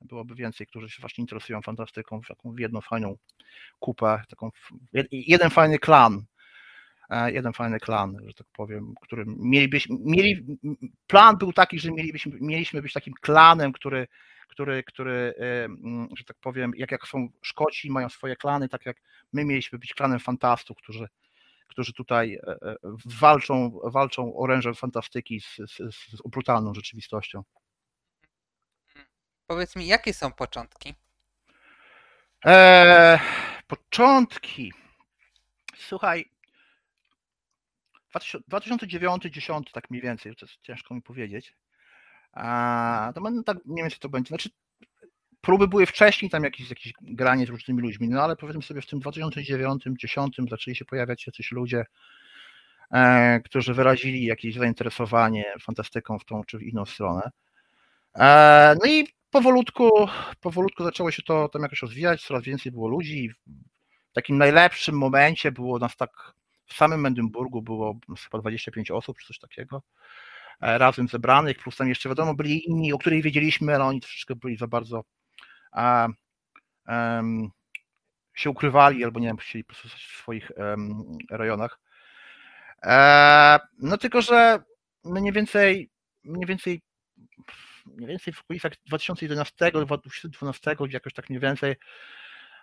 byłoby 0.00 0.34
więcej, 0.34 0.66
którzy 0.66 0.90
się 0.90 1.00
właśnie 1.00 1.22
interesują 1.22 1.62
fantastyką, 1.62 2.22
w 2.22 2.28
taką 2.28 2.56
jedną 2.56 2.80
fajną 2.80 3.16
kupę, 3.78 4.22
taką, 4.28 4.50
jeden 5.12 5.50
fajny 5.50 5.78
klan, 5.78 6.24
E, 7.10 7.32
jeden 7.32 7.52
fajny 7.52 7.80
klan, 7.80 8.16
że 8.26 8.34
tak 8.34 8.46
powiem, 8.52 8.94
którym 9.00 9.36
mielibyśmy, 9.38 9.96
mieli, 10.00 10.58
plan 11.06 11.36
był 11.38 11.52
taki, 11.52 11.78
że 11.78 11.92
mielibyśmy, 11.92 12.32
mieliśmy 12.40 12.82
być 12.82 12.92
takim 12.92 13.14
klanem, 13.20 13.72
który, 13.72 14.08
który, 14.48 14.82
który, 14.82 15.34
e, 15.40 15.68
że 16.18 16.24
tak 16.24 16.36
powiem, 16.40 16.72
jak, 16.76 16.90
jak 16.90 17.06
są 17.06 17.28
Szkoci, 17.42 17.90
mają 17.90 18.08
swoje 18.08 18.36
klany, 18.36 18.68
tak 18.68 18.86
jak 18.86 18.96
my 19.32 19.44
mieliśmy 19.44 19.78
być 19.78 19.94
klanem 19.94 20.18
fantastów, 20.18 20.76
którzy, 20.76 21.08
którzy 21.76 21.92
tutaj 21.92 22.34
e, 22.34 22.76
walczą, 23.04 23.80
walczą 23.84 24.36
orężem 24.36 24.74
fantastyki 24.74 25.40
z, 25.40 25.56
z, 25.56 25.94
z 25.94 26.22
brutalną 26.30 26.74
rzeczywistością. 26.74 27.42
Powiedz 29.46 29.76
mi, 29.76 29.86
jakie 29.86 30.14
są 30.14 30.32
początki? 30.32 30.94
Eee, 32.44 33.18
początki. 33.66 34.72
Słuchaj, 35.76 36.30
2009-2010, 38.50 39.62
tak 39.72 39.90
mniej 39.90 40.02
więcej, 40.02 40.36
to 40.36 40.46
jest 40.46 40.60
ciężko 40.62 40.94
mi 40.94 41.02
powiedzieć. 41.02 41.56
A, 42.32 43.12
to 43.14 43.22
tak 43.46 43.58
nie 43.66 43.82
wiem, 43.82 43.90
co 43.90 43.98
to 43.98 44.08
będzie. 44.08 44.28
Znaczy, 44.28 44.50
próby 45.46 45.68
były 45.68 45.86
wcześniej, 45.86 46.30
tam 46.30 46.44
jakieś, 46.44 46.70
jakieś 46.70 46.92
granie 47.02 47.46
z 47.46 47.48
różnymi 47.48 47.82
ludźmi, 47.82 48.08
no 48.08 48.22
ale 48.22 48.36
powiedzmy 48.36 48.62
sobie 48.62 48.80
w 48.80 48.86
tym 48.86 49.00
2009-2010 49.00 50.48
zaczęli 50.50 50.76
się 50.76 50.84
pojawiać 50.84 51.26
jacyś 51.26 51.52
ludzie, 51.52 51.84
e, 52.90 53.40
którzy 53.40 53.74
wyrazili 53.74 54.24
jakieś 54.24 54.54
zainteresowanie 54.54 55.44
fantastyką 55.60 56.18
w 56.18 56.24
tą 56.24 56.44
czy 56.44 56.58
w 56.58 56.62
inną 56.62 56.84
stronę. 56.84 57.30
E, 58.14 58.74
no 58.82 58.90
i 58.90 59.08
powolutku, 59.30 59.90
powolutku 60.40 60.84
zaczęło 60.84 61.10
się 61.10 61.22
to 61.22 61.48
tam 61.48 61.62
jakoś 61.62 61.82
rozwijać, 61.82 62.22
coraz 62.22 62.42
więcej 62.42 62.72
było 62.72 62.88
ludzi. 62.88 63.30
W 64.10 64.12
takim 64.12 64.38
najlepszym 64.38 64.98
momencie 64.98 65.52
było 65.52 65.78
nas 65.78 65.96
tak 65.96 66.32
w 66.66 66.74
samym 66.74 67.06
Edynburgu 67.06 67.62
było 67.62 67.98
chyba 68.24 68.38
25 68.38 68.90
osób, 68.90 69.18
czy 69.18 69.26
coś 69.26 69.38
takiego, 69.38 69.82
e, 70.60 70.78
razem 70.78 71.08
zebranych, 71.08 71.58
plus 71.58 71.76
tam 71.76 71.88
jeszcze 71.88 72.08
wiadomo 72.08 72.34
byli 72.34 72.68
inni, 72.68 72.92
o 72.92 72.98
których 72.98 73.22
wiedzieliśmy, 73.22 73.74
ale 73.74 73.84
oni 73.84 74.00
troszeczkę 74.00 74.34
byli 74.36 74.56
za 74.56 74.66
bardzo 74.66 75.04
a, 75.76 76.08
um, 76.88 77.50
się 78.34 78.50
ukrywali, 78.50 79.04
albo 79.04 79.20
nie 79.20 79.26
wiem, 79.26 79.36
chcieli 79.36 79.64
po 79.64 79.74
prostu 79.74 79.88
w 79.88 80.18
swoich 80.22 80.52
um, 80.56 81.18
rejonach. 81.30 81.78
E, 82.82 83.58
no 83.78 83.98
tylko, 83.98 84.22
że 84.22 84.62
mniej 85.04 85.32
więcej, 85.32 85.90
mniej 86.24 86.46
więcej 86.46 86.80
mniej 87.86 88.08
więcej 88.08 88.32
w 88.32 88.40
okolicach 88.40 88.72
2011, 88.86 89.70
2012, 89.70 90.76
jakoś 90.90 91.12
tak 91.12 91.30
mniej 91.30 91.40
więcej. 91.40 91.76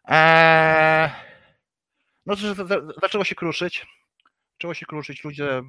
Eee, 0.06 1.10
no, 2.26 2.36
że 2.36 2.56
zaczęło 3.02 3.24
się 3.24 3.36
kruszyć. 3.36 3.88
Zaczęło 4.54 4.74
się 4.74 4.86
kruszyć, 4.86 5.24
ludzie 5.24 5.62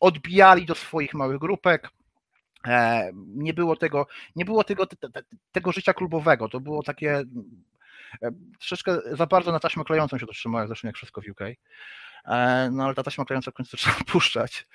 odbijali 0.00 0.66
do 0.66 0.74
swoich 0.74 1.14
małych 1.14 1.38
grupek. 1.38 1.90
Eee, 2.64 3.12
nie 3.14 3.54
było 3.54 3.76
tego, 3.76 4.06
nie 4.36 4.44
było 4.44 4.64
tego, 4.64 4.86
tego 5.52 5.72
życia 5.72 5.94
klubowego. 5.94 6.48
To 6.48 6.60
było 6.60 6.82
takie 6.82 7.24
e, 8.22 8.30
troszeczkę 8.58 8.98
za 9.12 9.26
bardzo 9.26 9.52
na 9.52 9.60
taśmę 9.60 9.84
klejącą 9.84 10.18
się 10.18 10.26
to 10.26 10.32
trzymało, 10.32 10.66
zresztą 10.66 10.88
jak 10.88 10.96
wszystko 10.96 11.20
w 11.20 11.28
UK. 11.28 11.40
Eee, 11.40 11.56
no 12.72 12.84
ale 12.84 12.94
ta 12.94 13.02
taśma 13.02 13.24
klejąca 13.24 13.50
w 13.50 13.54
końcu 13.54 13.76
trzeba 13.76 13.96
puszczać. 14.12 14.66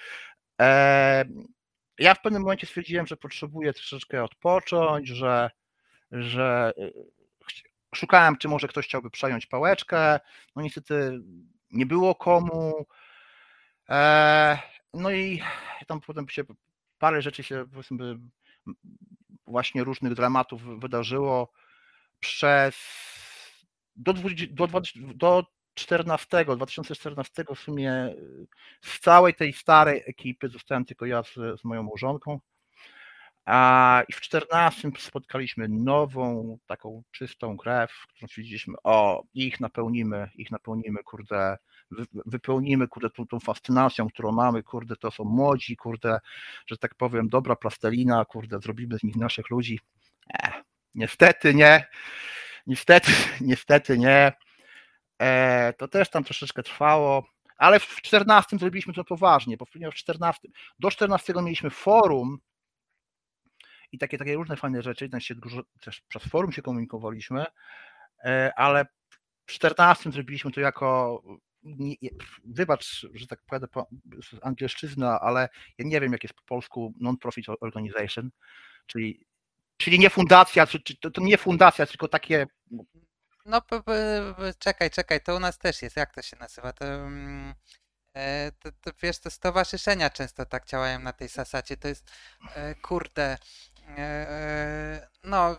Ja 2.00 2.14
w 2.14 2.22
pewnym 2.22 2.42
momencie 2.42 2.68
stwierdziłem, 2.68 3.08
że 3.08 3.18
potrzebuję 3.18 3.74
troszeczkę 3.74 4.24
odpocząć, 4.24 5.08
że, 5.08 5.52
że 6.12 6.74
y, 6.78 6.94
szukałem, 7.96 8.38
czy 8.38 8.48
może 8.48 8.68
ktoś 8.68 8.86
chciałby 8.86 9.10
przejąć 9.10 9.46
pałeczkę. 9.46 10.20
No 10.56 10.62
niestety 10.62 11.20
nie 11.72 11.86
było 11.86 12.16
komu. 12.16 12.86
No 14.94 15.12
i 15.12 15.42
tam 15.88 16.02
potem 16.02 16.30
się 16.30 16.44
parę 17.00 17.22
rzeczy 17.22 17.44
się 17.44 17.66
właśnie 19.48 19.84
różnych 19.84 20.14
dramatów 20.14 20.80
wydarzyło 20.80 21.52
przez 22.20 22.76
do, 23.96 24.14
20, 24.14 24.46
do, 24.50 24.68
do 25.16 25.44
2014, 25.76 26.46
2014 26.56 27.46
w 27.56 27.60
sumie 27.60 28.16
z 28.82 29.00
całej 29.00 29.34
tej 29.34 29.54
starej 29.54 30.04
ekipy 30.06 30.50
zostałem 30.50 30.86
tylko 30.86 31.06
ja 31.06 31.24
z, 31.24 31.34
z 31.34 31.64
moją 31.64 31.84
małżonką. 31.84 32.40
A 33.52 34.04
i 34.08 34.14
w 34.14 34.22
14 34.22 34.92
spotkaliśmy 34.98 35.68
nową, 35.70 36.58
taką 36.68 37.04
czystą 37.12 37.58
krew, 37.58 37.92
którą 38.10 38.28
stwierdziliśmy, 38.28 38.74
o, 38.84 39.24
ich 39.34 39.60
napełnimy, 39.60 40.30
ich 40.36 40.52
napełnimy, 40.52 41.04
kurde, 41.04 41.58
wypełnimy, 42.26 42.88
kurde, 42.88 43.10
tą, 43.10 43.28
tą 43.28 43.40
fascynacją, 43.40 44.10
którą 44.10 44.32
mamy, 44.32 44.64
kurde, 44.64 44.96
to 44.96 45.12
są 45.12 45.24
młodzi, 45.24 45.78
kurde, 45.78 46.20
że 46.68 46.78
tak 46.78 46.96
powiem, 46.96 47.30
dobra 47.30 47.56
plastelina, 47.56 48.26
kurde, 48.26 48.60
zrobimy 48.60 48.98
z 48.98 49.04
nich 49.04 49.16
naszych 49.16 49.50
ludzi. 49.50 49.80
Eh, 50.34 50.64
niestety 50.96 51.54
nie, 51.54 51.88
niestety, 52.68 53.12
niestety 53.42 53.98
nie. 53.98 54.32
E, 55.22 55.74
to 55.74 55.88
też 55.88 56.10
tam 56.10 56.24
troszeczkę 56.24 56.64
trwało, 56.64 57.28
ale 57.58 57.80
w 57.80 58.02
14 58.02 58.58
zrobiliśmy 58.58 58.94
to 58.94 59.04
poważnie, 59.04 59.58
bo 59.58 59.66
w 59.66 59.94
14, 59.94 60.48
do 60.80 60.92
14 60.92 61.34
mieliśmy 61.34 61.70
forum 61.70 62.40
i 63.92 63.98
takie, 63.98 64.18
takie 64.18 64.36
różne 64.36 64.56
fajne 64.56 64.82
rzeczy, 64.82 65.10
się 65.20 65.36
dużo, 65.36 65.62
też 65.82 66.02
przez 66.02 66.24
forum 66.24 66.52
się 66.52 66.62
komunikowaliśmy, 66.62 67.46
e, 68.24 68.54
ale 68.56 68.86
w 69.46 69.52
14 69.52 70.12
zrobiliśmy 70.12 70.52
to 70.52 70.62
jako 70.62 71.22
nie, 71.64 71.96
wybacz, 72.46 73.08
że 73.14 73.28
tak 73.28 73.42
powiem 73.46 73.68
po 73.72 73.88
angielszczyzna, 74.42 75.20
ale 75.20 75.50
ja 75.78 75.86
nie 75.86 76.02
wiem 76.02 76.12
jak 76.12 76.24
jest 76.24 76.36
po 76.36 76.44
polsku 76.46 76.94
non-profit 77.00 77.46
organization, 77.62 78.30
czyli, 78.86 79.26
czyli 79.78 80.00
nie 80.00 80.10
fundacja, 80.10 80.68
to, 81.02 81.12
to 81.12 81.22
nie 81.22 81.38
fundacja, 81.38 81.86
tylko 81.86 82.08
takie 82.08 82.48
no, 83.46 83.62
p- 83.62 83.84
p- 83.84 84.54
czekaj, 84.60 84.90
czekaj, 84.90 85.22
to 85.22 85.36
u 85.36 85.40
nas 85.40 85.58
też 85.58 85.82
jest. 85.82 85.96
Jak 85.96 86.14
to 86.14 86.22
się 86.22 86.38
nazywa? 86.40 86.74
To, 86.74 86.86
mm, 86.86 87.54
e, 88.14 88.52
to, 88.52 88.72
to 88.72 88.92
wiesz, 89.02 89.20
to 89.20 89.32
stowarzyszenia 89.32 90.10
często 90.10 90.46
tak 90.46 90.66
działają 90.66 91.00
na 91.00 91.14
tej 91.14 91.28
zasadzie. 91.28 91.78
To 91.78 91.88
jest, 91.88 92.12
e, 92.56 92.76
kurde, 92.76 93.38
no, 95.24 95.58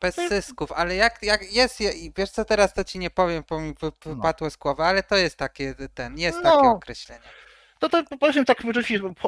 bez 0.00 0.16
zysków, 0.28 0.72
ale 0.72 0.94
jak, 0.96 1.22
jak 1.22 1.52
jest, 1.52 1.78
wiesz 2.16 2.30
co, 2.30 2.44
teraz 2.44 2.74
to 2.74 2.84
ci 2.84 2.98
nie 2.98 3.10
powiem, 3.10 3.44
bo 3.48 3.60
mi 3.60 3.74
no. 3.82 3.92
wypadło 4.14 4.50
z 4.50 4.56
głowy, 4.56 4.82
ale 4.82 5.02
to 5.02 5.16
jest 5.16 5.36
takie, 5.36 5.74
ten, 5.94 6.18
jest 6.18 6.42
takie 6.42 6.62
no. 6.62 6.70
określenie. 6.70 7.22
To, 7.78 7.88
to 7.88 8.02
powiedzmy 8.20 8.44
tak, 8.44 8.62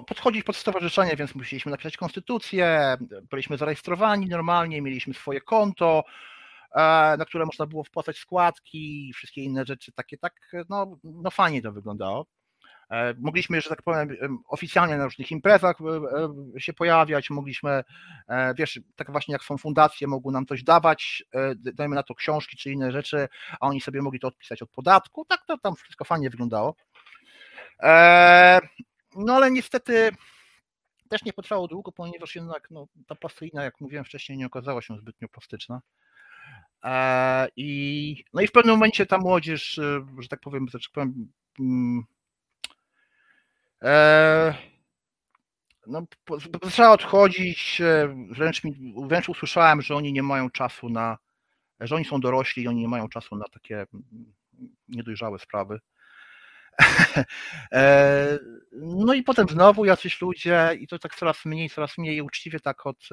podchodzić 0.06 0.44
pod 0.44 0.56
stowarzyszenie, 0.56 1.16
więc 1.16 1.34
musieliśmy 1.34 1.70
napisać 1.70 1.96
konstytucję, 1.96 2.96
byliśmy 3.30 3.56
zarejestrowani 3.56 4.26
normalnie, 4.26 4.82
mieliśmy 4.82 5.14
swoje 5.14 5.40
konto, 5.40 6.04
na 7.18 7.24
które 7.28 7.46
można 7.46 7.66
było 7.66 7.84
wpłacać 7.84 8.18
składki 8.18 9.08
i 9.08 9.12
wszystkie 9.12 9.42
inne 9.42 9.64
rzeczy, 9.64 9.92
takie 9.92 10.18
tak, 10.18 10.34
no, 10.68 10.98
no 11.04 11.30
fajnie 11.30 11.62
to 11.62 11.72
wyglądało. 11.72 12.26
E, 12.94 13.14
mogliśmy, 13.18 13.60
że 13.60 13.68
tak 13.68 13.82
powiem, 13.82 14.16
oficjalnie 14.48 14.96
na 14.96 15.04
różnych 15.04 15.30
imprezach 15.30 15.76
e, 15.80 15.84
e, 16.56 16.60
się 16.60 16.72
pojawiać, 16.72 17.30
mogliśmy, 17.30 17.84
wiesz, 18.58 18.80
tak 18.96 19.10
właśnie 19.10 19.32
jak 19.32 19.44
są 19.44 19.58
fundacje, 19.58 20.06
mogły 20.06 20.32
nam 20.32 20.46
coś 20.46 20.62
dawać, 20.62 21.24
dajmy 21.56 21.94
na 21.94 22.02
to 22.02 22.14
książki 22.14 22.56
czy 22.56 22.72
inne 22.72 22.92
rzeczy, 22.92 23.28
a 23.60 23.66
oni 23.66 23.80
sobie 23.80 24.02
mogli 24.02 24.20
to 24.20 24.28
odpisać 24.28 24.62
od 24.62 24.70
podatku, 24.70 25.24
tak 25.24 25.46
to 25.46 25.58
tam 25.58 25.76
wszystko 25.76 26.04
fajnie 26.04 26.30
wyglądało. 26.30 26.76
No 29.16 29.34
ale 29.34 29.50
niestety 29.50 30.10
też 31.08 31.24
nie 31.24 31.32
potrwało 31.32 31.68
długo, 31.68 31.92
ponieważ 31.92 32.34
jednak 32.34 32.70
no, 32.70 32.88
ta 33.06 33.14
plastelina, 33.14 33.64
jak 33.64 33.80
mówiłem 33.80 34.04
wcześniej, 34.04 34.38
nie 34.38 34.46
okazała 34.46 34.82
się 34.82 34.98
zbytnio 34.98 35.28
plastyczna. 35.28 35.80
I, 37.56 38.24
no 38.34 38.40
i 38.40 38.46
w 38.46 38.52
pewnym 38.52 38.74
momencie 38.74 39.06
ta 39.06 39.18
młodzież, 39.18 39.80
że 40.18 40.28
tak 40.30 40.40
powiem, 40.40 40.66
że 40.68 40.78
tak 40.78 40.92
powiem 40.92 41.28
mm, 41.60 42.04
no, 45.86 46.06
zaczęła 46.62 46.90
odchodzić, 46.90 47.82
wręcz, 48.30 48.64
mi, 48.64 48.94
wręcz 49.06 49.28
usłyszałem, 49.28 49.82
że 49.82 49.94
oni 49.96 50.12
nie 50.12 50.22
mają 50.22 50.50
czasu 50.50 50.88
na, 50.88 51.18
że 51.80 51.94
oni 51.94 52.04
są 52.04 52.20
dorośli 52.20 52.62
i 52.62 52.68
oni 52.68 52.80
nie 52.80 52.88
mają 52.88 53.08
czasu 53.08 53.36
na 53.36 53.44
takie 53.52 53.86
niedojrzałe 54.88 55.38
sprawy. 55.38 55.80
No 58.72 59.14
i 59.14 59.22
potem 59.22 59.48
znowu 59.48 59.84
jacyś 59.84 60.20
ludzie 60.20 60.70
i 60.80 60.86
to 60.86 60.98
tak 60.98 61.14
coraz 61.14 61.44
mniej, 61.44 61.70
coraz 61.70 61.98
mniej 61.98 62.20
uczciwie 62.20 62.60
tak 62.60 62.86
od 62.86 63.08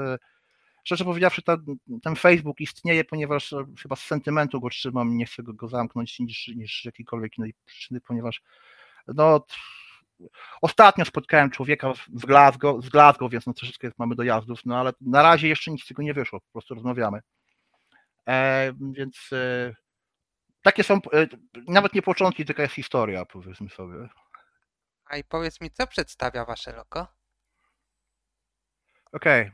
Szczerze 0.84 1.06
powiedziawszy, 1.06 1.42
ta, 1.42 1.58
ten 2.04 2.16
Facebook 2.16 2.62
istnieje, 2.62 3.04
ponieważ 3.04 3.54
e, 3.54 3.66
chyba 3.82 3.96
z 3.96 4.04
sentymentu 4.04 4.62
go 4.62 4.70
trzymam, 4.70 5.18
nie 5.18 5.26
chcę 5.26 5.44
go, 5.44 5.54
go 5.54 5.68
zamknąć 5.68 6.20
niż, 6.20 6.48
niż 6.48 6.86
jakiejkolwiek 6.86 7.38
innej 7.38 7.54
przyczyny, 7.66 8.02
ponieważ 8.02 8.42
no, 9.08 9.46
ostatnio 10.62 11.06
spotkałem 11.06 11.50
człowieka 11.50 11.94
w 11.94 12.26
Glasgow, 12.26 12.86
z 12.86 12.90
Glasgow, 12.90 13.32
więc 13.32 13.46
no 13.46 13.54
troszeczkę 13.54 13.92
mamy 13.98 14.16
dojazdów, 14.16 14.60
no 14.66 14.80
ale 14.80 14.94
na 15.02 15.22
razie 15.22 15.48
jeszcze 15.48 15.72
nic 15.72 15.84
z 15.84 15.88
tego 15.88 16.02
nie 16.02 16.14
wyszło, 16.14 16.40
po 16.40 16.52
prostu 16.52 16.76
rozmawiamy. 16.76 17.20
E, 18.28 18.74
więc 18.96 19.30
e, 19.34 19.76
takie 20.62 20.84
są, 20.84 20.96
e, 20.96 21.28
nawet 21.68 21.94
nie 21.94 22.02
początki, 22.02 22.46
tylko 22.46 22.62
jest 22.62 22.76
historia, 22.76 23.26
powiedzmy 23.26 23.70
sobie. 23.70 24.10
A 25.06 25.18
i 25.18 25.24
powiedz 25.24 25.62
mi, 25.62 25.72
co 25.72 25.88
przedstawia 25.88 26.46
wasze 26.46 26.72
logo? 26.72 27.08
Okej, 29.12 29.42
okay. 29.42 29.52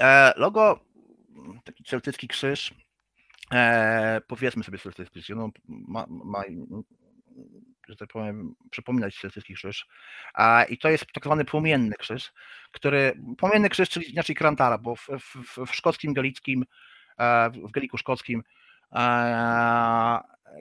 E, 0.00 0.32
logo, 0.36 0.80
taki 1.64 1.84
celtycki 1.84 2.28
krzyż, 2.28 2.74
e, 3.52 4.20
powiedzmy 4.26 4.64
sobie 4.64 4.78
celtycki 4.78 5.34
no, 5.34 5.50
ma, 5.68 6.06
ma, 6.08 6.42
że 7.88 7.96
tak 7.96 8.08
powiem, 8.08 8.54
przypominać 8.70 9.20
celtycki 9.20 9.54
krzyż. 9.54 9.86
I 10.68 10.78
to 10.78 10.88
jest 10.88 11.06
tak 11.12 11.24
zwany 11.24 11.44
płomienny 11.44 11.96
krzyż, 11.96 12.32
który, 12.72 13.20
płomienny 13.38 13.68
krzyż, 13.68 13.88
czyli 13.88 14.10
inaczej 14.10 14.36
krantara, 14.36 14.78
bo 14.78 14.96
w, 14.96 15.08
w, 15.20 15.66
w 15.66 15.74
szkockim, 15.74 16.14
galickim, 16.14 16.64
e, 17.18 17.50
w 17.50 17.70
galiku 17.70 17.98
szkockim 17.98 18.42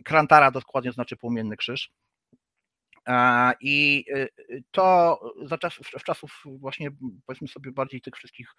krantara 0.06 0.52
dokładnie 0.52 0.92
znaczy 0.92 1.18
płomienny 1.18 1.58
krzyż. 1.58 1.92
I 3.62 4.06
y, 4.16 4.64
to 4.72 5.20
za 5.46 5.58
czas, 5.58 5.74
w 5.74 6.04
czasów 6.04 6.44
właśnie 6.46 6.90
powiedzmy 7.26 7.48
sobie 7.48 7.72
bardziej 7.72 8.02
tych 8.02 8.16
wszystkich 8.16 8.56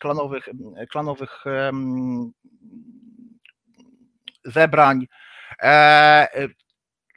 klanowych, 0.00 0.48
klanowych 0.90 1.44
zebrań, 4.44 5.06
e, 5.62 6.48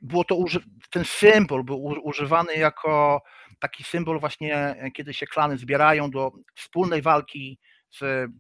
było 0.08 0.24
to, 0.24 0.44
ten 0.90 1.06
symbol 1.06 1.64
był 1.64 1.84
używany 2.04 2.54
jako 2.54 3.22
taki 3.60 3.84
symbol 3.84 4.20
właśnie, 4.20 4.76
kiedy 4.94 5.14
się 5.14 5.28
klany 5.28 5.58
zbierają 5.58 6.12
do 6.12 6.32
wspólnej 6.56 7.02
walki 7.02 7.60
z 7.92 8.32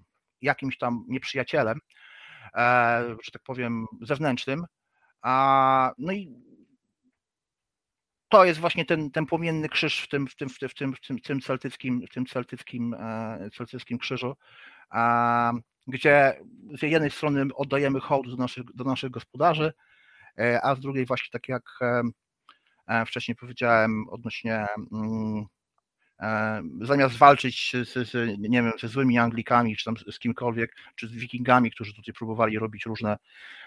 jakimś 0.41 0.77
tam 0.77 1.05
nieprzyjacielem, 1.07 1.79
e, 2.53 3.15
że 3.23 3.31
tak 3.31 3.43
powiem, 3.43 3.85
zewnętrznym. 4.01 4.65
No 5.97 6.11
i 6.11 6.47
to 8.29 8.45
jest 8.45 8.59
właśnie 8.59 8.85
ten, 8.85 9.11
ten 9.11 9.25
płomienny 9.25 9.69
krzyż 9.69 10.01
w 10.01 10.07
tym, 10.07 10.27
w 10.27 10.35
tym, 10.35 10.49
w 10.49 10.59
tym, 10.59 10.69
w 10.69 10.73
tym, 10.73 10.95
w 10.95 10.99
tym, 10.99 11.17
w 11.17 11.21
tym 11.21 11.41
celtyckim, 11.41 12.01
w 12.09 12.13
tym 12.13 12.25
celtyckim, 12.25 12.93
e, 12.93 13.49
celtyckim 13.57 13.97
krzyżu, 13.97 14.35
gdzie 15.87 16.39
z 16.79 16.81
jednej 16.81 17.11
strony 17.11 17.45
oddajemy 17.55 17.99
hołd 17.99 18.29
do 18.29 18.35
naszych, 18.35 18.63
do 18.73 18.83
naszych 18.83 19.11
gospodarzy, 19.11 19.65
e, 19.65 19.86
a 20.63 20.75
z 20.75 20.79
drugiej 20.79 21.05
właśnie 21.05 21.29
tak 21.31 21.49
jak 21.49 21.63
e, 22.87 23.05
wcześniej 23.05 23.35
powiedziałem 23.35 24.09
odnośnie 24.09 24.65
mm, 24.91 25.45
E, 26.21 26.61
zamiast 26.81 27.17
walczyć 27.17 27.71
z, 27.83 28.09
z, 28.09 28.37
nie 28.39 28.63
wiem, 28.63 28.71
ze 28.79 28.87
złymi 28.87 29.17
Anglikami, 29.17 29.75
czy 29.75 29.85
tam 29.85 29.95
z 30.11 30.19
kimkolwiek, 30.19 30.75
czy 30.95 31.07
z 31.07 31.11
Wikingami, 31.11 31.71
którzy 31.71 31.93
tutaj 31.93 32.13
próbowali 32.13 32.59
robić 32.59 32.85
różne, 32.85 33.17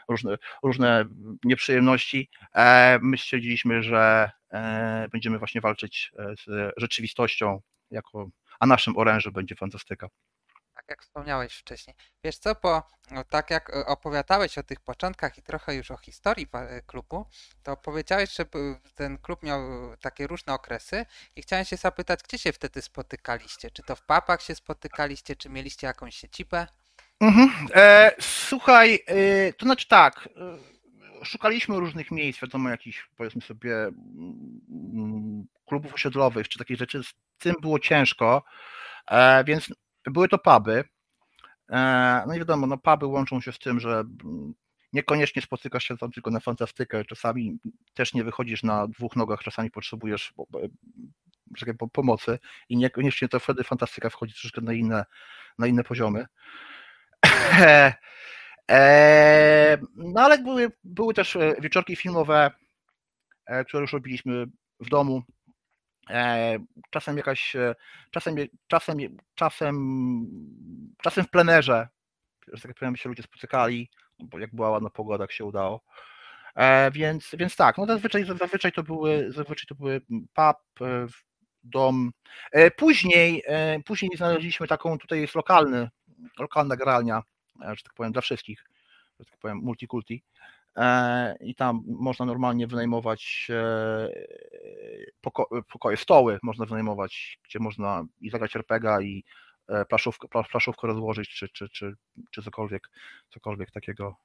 różne, 0.08 0.36
różne 0.62 1.04
nieprzyjemności, 1.44 2.28
e, 2.54 2.98
my 3.02 3.18
stwierdziliśmy, 3.18 3.82
że 3.82 4.30
e, 4.52 5.08
będziemy 5.12 5.38
właśnie 5.38 5.60
walczyć 5.60 6.12
z 6.46 6.72
rzeczywistością, 6.76 7.60
jako, 7.90 8.28
a 8.60 8.66
naszym 8.66 8.96
orężem 8.96 9.32
będzie 9.32 9.54
fantastyka 9.54 10.08
jak 10.90 11.02
wspomniałeś 11.02 11.54
wcześniej. 11.54 11.96
Wiesz 12.24 12.38
co, 12.38 12.54
bo 12.62 12.82
no, 13.10 13.24
tak 13.24 13.50
jak 13.50 13.70
e, 13.70 13.86
opowiadałeś 13.86 14.58
o 14.58 14.62
tych 14.62 14.80
początkach 14.80 15.38
i 15.38 15.42
trochę 15.42 15.74
już 15.74 15.90
o 15.90 15.96
historii 15.96 16.48
e, 16.52 16.82
klubu, 16.82 17.26
to 17.62 17.76
powiedziałeś, 17.76 18.36
że 18.36 18.44
ten 18.94 19.18
klub 19.18 19.42
miał 19.42 19.60
takie 20.00 20.26
różne 20.26 20.52
okresy 20.54 21.06
i 21.36 21.42
chciałem 21.42 21.64
się 21.64 21.76
zapytać, 21.76 22.20
gdzie 22.22 22.38
się 22.38 22.52
wtedy 22.52 22.82
spotykaliście? 22.82 23.70
Czy 23.70 23.82
to 23.82 23.96
w 23.96 24.02
papach 24.02 24.42
się 24.42 24.54
spotykaliście, 24.54 25.36
czy 25.36 25.48
mieliście 25.48 25.86
jakąś 25.86 26.16
siedzibę? 26.16 26.66
Mhm. 27.20 27.50
E, 27.74 28.12
słuchaj, 28.20 28.98
e, 29.06 29.52
to 29.52 29.66
znaczy 29.66 29.88
tak, 29.88 30.28
e, 30.36 31.24
szukaliśmy 31.24 31.76
różnych 31.76 32.10
miejsc, 32.10 32.40
wiadomo, 32.42 32.68
jakichś 32.68 33.08
powiedzmy 33.16 33.42
sobie 33.42 33.76
mm, 33.76 35.46
klubów 35.66 35.94
osiedlowych, 35.94 36.48
czy 36.48 36.58
takich 36.58 36.76
rzeczy, 36.76 37.02
z 37.02 37.14
tym 37.38 37.54
było 37.60 37.78
ciężko, 37.78 38.42
e, 39.06 39.44
więc 39.44 39.68
były 40.06 40.28
to 40.28 40.38
puby. 40.38 40.84
E, 41.70 42.24
no 42.26 42.34
i 42.34 42.38
wiadomo, 42.38 42.66
no 42.66 42.78
puby 42.78 43.06
łączą 43.06 43.40
się 43.40 43.52
z 43.52 43.58
tym, 43.58 43.80
że 43.80 44.04
niekoniecznie 44.92 45.42
spotykasz 45.42 45.84
się 45.84 45.96
tam 45.96 46.12
tylko 46.12 46.30
na 46.30 46.40
fantastykę, 46.40 47.04
czasami 47.04 47.58
też 47.94 48.14
nie 48.14 48.24
wychodzisz 48.24 48.62
na 48.62 48.86
dwóch 48.86 49.16
nogach, 49.16 49.40
czasami 49.42 49.70
potrzebujesz 49.70 50.34
pomocy 51.92 52.38
i 52.68 52.76
niekoniecznie 52.76 53.28
to 53.28 53.40
wtedy 53.40 53.64
fantastyka 53.64 54.10
wchodzi 54.10 54.32
troszeczkę 54.32 54.60
na 54.60 54.72
inne, 54.72 55.04
na 55.58 55.66
inne 55.66 55.84
poziomy. 55.84 56.26
E, 58.72 59.78
no 59.94 60.20
ale 60.20 60.38
były, 60.38 60.72
były 60.84 61.14
też 61.14 61.38
wieczorki 61.60 61.96
filmowe, 61.96 62.50
e, 63.46 63.64
które 63.64 63.80
już 63.80 63.92
robiliśmy 63.92 64.46
w 64.80 64.88
domu, 64.88 65.22
E, 65.22 65.39
czasem 66.90 67.16
jakaś, 67.16 67.56
e, 67.56 67.74
czasem, 68.10 68.36
czasem, 68.66 68.98
czasem, 69.34 69.76
czasem 71.02 71.24
w 71.24 71.30
plenerze, 71.30 71.88
że 72.52 72.62
tak 72.62 72.74
powiem, 72.74 72.96
się 72.96 73.08
ludzie 73.08 73.22
spotykali, 73.22 73.90
bo 74.18 74.38
jak 74.38 74.54
była 74.54 74.70
ładna 74.70 74.90
pogoda, 74.90 75.24
jak 75.24 75.32
się 75.32 75.44
udało. 75.44 75.84
E, 76.56 76.90
więc, 76.90 77.30
więc 77.38 77.56
tak, 77.56 77.78
no 77.78 77.86
zazwyczaj, 77.86 78.24
zazwyczaj 78.24 78.72
to 78.72 78.82
były, 78.82 79.32
zazwyczaj 79.32 79.66
to 79.68 79.74
były 79.74 80.00
pub, 80.10 80.88
dom. 81.62 82.10
Później, 82.76 83.42
później 83.86 84.10
znaleźliśmy 84.16 84.66
taką, 84.66 84.98
tutaj 84.98 85.20
jest 85.20 85.34
lokalny, 85.34 85.88
lokalna 86.38 86.76
gralnia, 86.76 87.22
że 87.60 87.82
tak 87.82 87.94
powiem, 87.94 88.12
dla 88.12 88.22
wszystkich, 88.22 88.64
że 89.20 89.24
tak 89.24 89.38
powiem, 89.38 89.58
multikulti. 89.58 90.24
E, 90.76 91.36
i 91.40 91.54
tam 91.54 91.82
można 91.86 92.26
normalnie 92.26 92.66
wynajmować 92.66 93.46
e, 93.50 94.08
poko 95.20 95.48
pokoje, 95.72 95.96
stoły 95.96 96.38
można 96.42 96.66
wynajmować, 96.66 97.38
gdzie 97.44 97.58
można 97.58 98.04
i 98.20 98.30
zagrać 98.30 98.56
RPGa 98.56 99.00
i 99.00 99.24
e, 99.68 99.84
plaszówkę, 99.84 100.28
plaszówkę 100.50 100.86
rozłożyć, 100.86 101.28
czy, 101.28 101.48
czy, 101.48 101.68
czy, 101.68 101.94
czy 102.30 102.42
cokolwiek, 102.42 102.90
cokolwiek 103.30 103.70
takiego 103.70 104.16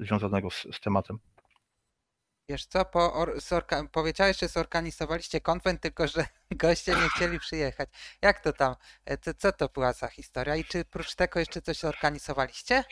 związanego 0.00 0.50
z, 0.50 0.66
z 0.72 0.80
tematem. 0.80 1.18
Wiesz 2.48 2.66
co, 2.66 2.84
po, 2.84 3.26
powiedziałeś, 3.92 4.38
że 4.38 4.48
zorganizowaliście 4.48 5.40
konwent, 5.40 5.80
tylko 5.80 6.08
że 6.08 6.26
goście 6.50 6.92
nie 6.92 7.08
chcieli 7.08 7.38
przyjechać. 7.38 7.88
Jak 8.22 8.40
to 8.40 8.52
tam, 8.52 8.74
co, 9.38 9.52
to 9.52 9.68
była 9.68 9.92
za 9.92 10.08
historia 10.08 10.56
i 10.56 10.64
czy 10.64 10.84
prócz 10.84 11.14
tego 11.14 11.40
jeszcze 11.40 11.62
coś 11.62 11.78
zorganizowaliście? 11.78 12.84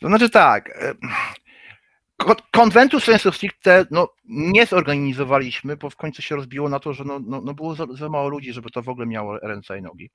To 0.00 0.08
znaczy 0.08 0.30
tak, 0.30 0.70
konwentu 2.50 3.00
sensu 3.00 3.32
stricte 3.32 3.86
no, 3.90 4.08
nie 4.24 4.66
zorganizowaliśmy, 4.66 5.76
bo 5.76 5.90
w 5.90 5.96
końcu 5.96 6.22
się 6.22 6.36
rozbiło 6.36 6.68
na 6.68 6.80
to, 6.80 6.92
że 6.92 7.04
no, 7.04 7.20
no, 7.26 7.40
no 7.40 7.54
było 7.54 7.74
za, 7.74 7.86
za, 7.90 8.08
mało 8.08 8.28
ludzi, 8.28 8.52
żeby 8.52 8.70
to 8.70 8.82
w 8.82 8.88
ogóle 8.88 9.06
miało 9.06 9.38
ręce 9.38 9.78
i 9.78 9.82
nogi. 9.82 10.10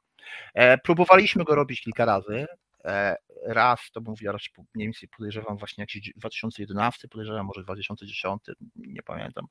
E, 0.53 0.77
próbowaliśmy 0.77 1.43
go 1.43 1.55
robić 1.55 1.81
kilka 1.81 2.05
razy. 2.05 2.45
E, 2.85 3.15
raz, 3.45 3.91
to 3.91 4.01
mówię, 4.01 4.31
raz 4.31 4.41
mniej 4.75 4.87
więcej 4.87 5.09
podejrzewam 5.17 5.57
właśnie 5.57 5.81
jakiś 5.81 6.13
2011, 6.15 7.07
podejrzewam 7.07 7.45
może 7.45 7.63
2010, 7.63 8.41
nie 8.75 9.01
pamiętam. 9.03 9.45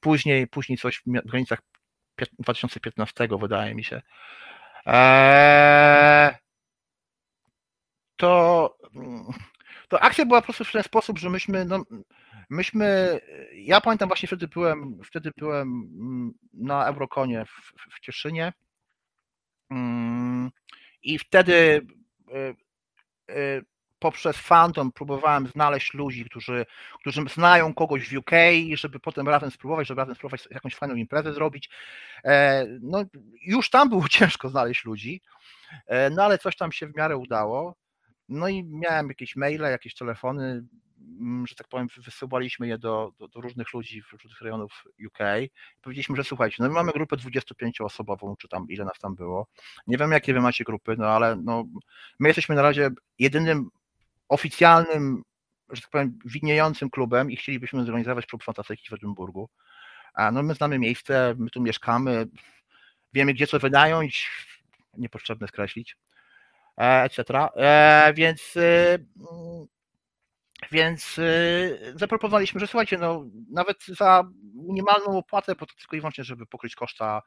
Później, 0.00 0.46
później 0.46 0.78
coś 0.78 1.02
w 1.06 1.28
granicach 1.28 1.58
2015 2.38 3.28
wydaje 3.40 3.74
mi 3.74 3.84
się. 3.84 4.02
E, 4.86 6.38
to 8.16 8.76
mm, 8.94 9.24
to 9.92 10.00
akcja 10.02 10.26
była 10.26 10.40
po 10.40 10.44
prostu 10.44 10.64
w 10.64 10.72
ten 10.72 10.82
sposób, 10.82 11.18
że 11.18 11.30
myśmy, 11.30 11.64
no, 11.64 11.84
myśmy, 12.50 13.20
ja 13.54 13.80
pamiętam 13.80 14.08
właśnie 14.08 14.26
wtedy 14.26 14.48
byłem, 14.48 14.98
wtedy 15.04 15.30
byłem 15.36 15.68
mm, 15.68 16.34
na 16.52 16.86
Eurokonie 16.86 17.44
w, 17.44 17.94
w 17.96 18.00
Cieszynie 18.00 18.52
mm, 19.70 20.50
i 21.02 21.18
wtedy 21.18 21.86
e, 22.32 22.54
e, 23.34 23.62
poprzez 23.98 24.36
fandom 24.36 24.92
próbowałem 24.92 25.46
znaleźć 25.46 25.94
ludzi, 25.94 26.24
którzy, 26.24 26.66
którzy 27.00 27.24
znają 27.34 27.74
kogoś 27.74 28.08
w 28.08 28.16
UK, 28.16 28.30
żeby 28.74 29.00
potem 29.00 29.28
razem 29.28 29.50
spróbować, 29.50 29.88
żeby 29.88 30.00
razem 30.00 30.14
spróbować 30.14 30.48
jakąś 30.50 30.74
fajną 30.74 30.94
imprezę 30.94 31.32
zrobić. 31.32 31.70
E, 32.24 32.66
no, 32.80 33.04
już 33.42 33.70
tam 33.70 33.88
było 33.88 34.08
ciężko 34.18 34.48
znaleźć 34.48 34.84
ludzi, 34.84 35.20
no 36.10 36.24
ale 36.24 36.38
coś 36.38 36.56
tam 36.56 36.72
się 36.72 36.86
w 36.86 36.96
miarę 36.96 37.16
udało. 37.16 37.81
No 38.28 38.48
i 38.48 38.64
miałem 38.64 39.08
jakieś 39.08 39.36
maile, 39.36 39.60
jakieś 39.60 39.94
telefony, 39.94 40.64
mm, 41.20 41.46
że 41.46 41.54
tak 41.54 41.68
powiem, 41.68 41.88
wysyłaliśmy 41.96 42.68
je 42.68 42.78
do, 42.78 43.12
do, 43.18 43.28
do 43.28 43.40
różnych 43.40 43.72
ludzi 43.72 44.02
w 44.02 44.12
różnych 44.12 44.40
rejonów 44.40 44.84
UK. 45.06 45.18
Powiedzieliśmy, 45.82 46.16
że 46.16 46.24
słuchajcie, 46.24 46.56
no 46.60 46.68
my 46.68 46.74
mamy 46.74 46.92
grupę 46.92 47.16
25-osobową, 47.16 48.34
czy 48.38 48.48
tam 48.48 48.66
ile 48.68 48.84
nas 48.84 48.98
tam 48.98 49.14
było. 49.14 49.46
Nie 49.86 49.98
wiem, 49.98 50.12
jakie 50.12 50.34
wy 50.34 50.40
macie 50.40 50.64
grupy, 50.64 50.94
no 50.98 51.06
ale 51.06 51.36
no, 51.36 51.64
my 52.18 52.28
jesteśmy 52.28 52.54
na 52.54 52.62
razie 52.62 52.90
jedynym 53.18 53.68
oficjalnym, 54.28 55.22
że 55.70 55.80
tak 55.80 55.90
powiem, 55.90 56.18
widniejącym 56.24 56.90
klubem 56.90 57.30
i 57.30 57.36
chcielibyśmy 57.36 57.84
zorganizować 57.84 58.26
klub 58.26 58.42
fantastyki 58.42 58.88
w 58.88 58.92
Edynburgu. 58.92 59.48
A 60.14 60.32
no 60.32 60.42
my 60.42 60.54
znamy 60.54 60.78
miejsce, 60.78 61.34
my 61.38 61.50
tu 61.50 61.60
mieszkamy, 61.60 62.26
wiemy 63.12 63.34
gdzie 63.34 63.46
co 63.46 63.58
wynająć, 63.58 64.30
niepotrzebne 64.98 65.48
skreślić. 65.48 65.96
Etc. 66.82 67.50
E, 67.56 68.12
więc 68.16 68.56
y, 68.56 68.98
więc 70.72 71.18
y, 71.18 71.94
zaproponowaliśmy, 71.96 72.60
że 72.60 72.66
słuchajcie, 72.66 72.98
no 72.98 73.24
nawet 73.50 73.84
za 73.86 74.24
minimalną 74.54 75.18
opłatę, 75.18 75.54
bo 75.54 75.66
to 75.66 75.74
tylko 75.74 75.96
i 75.96 76.00
wyłącznie, 76.00 76.24
żeby 76.24 76.46
pokryć 76.46 76.74
koszta 76.74 77.22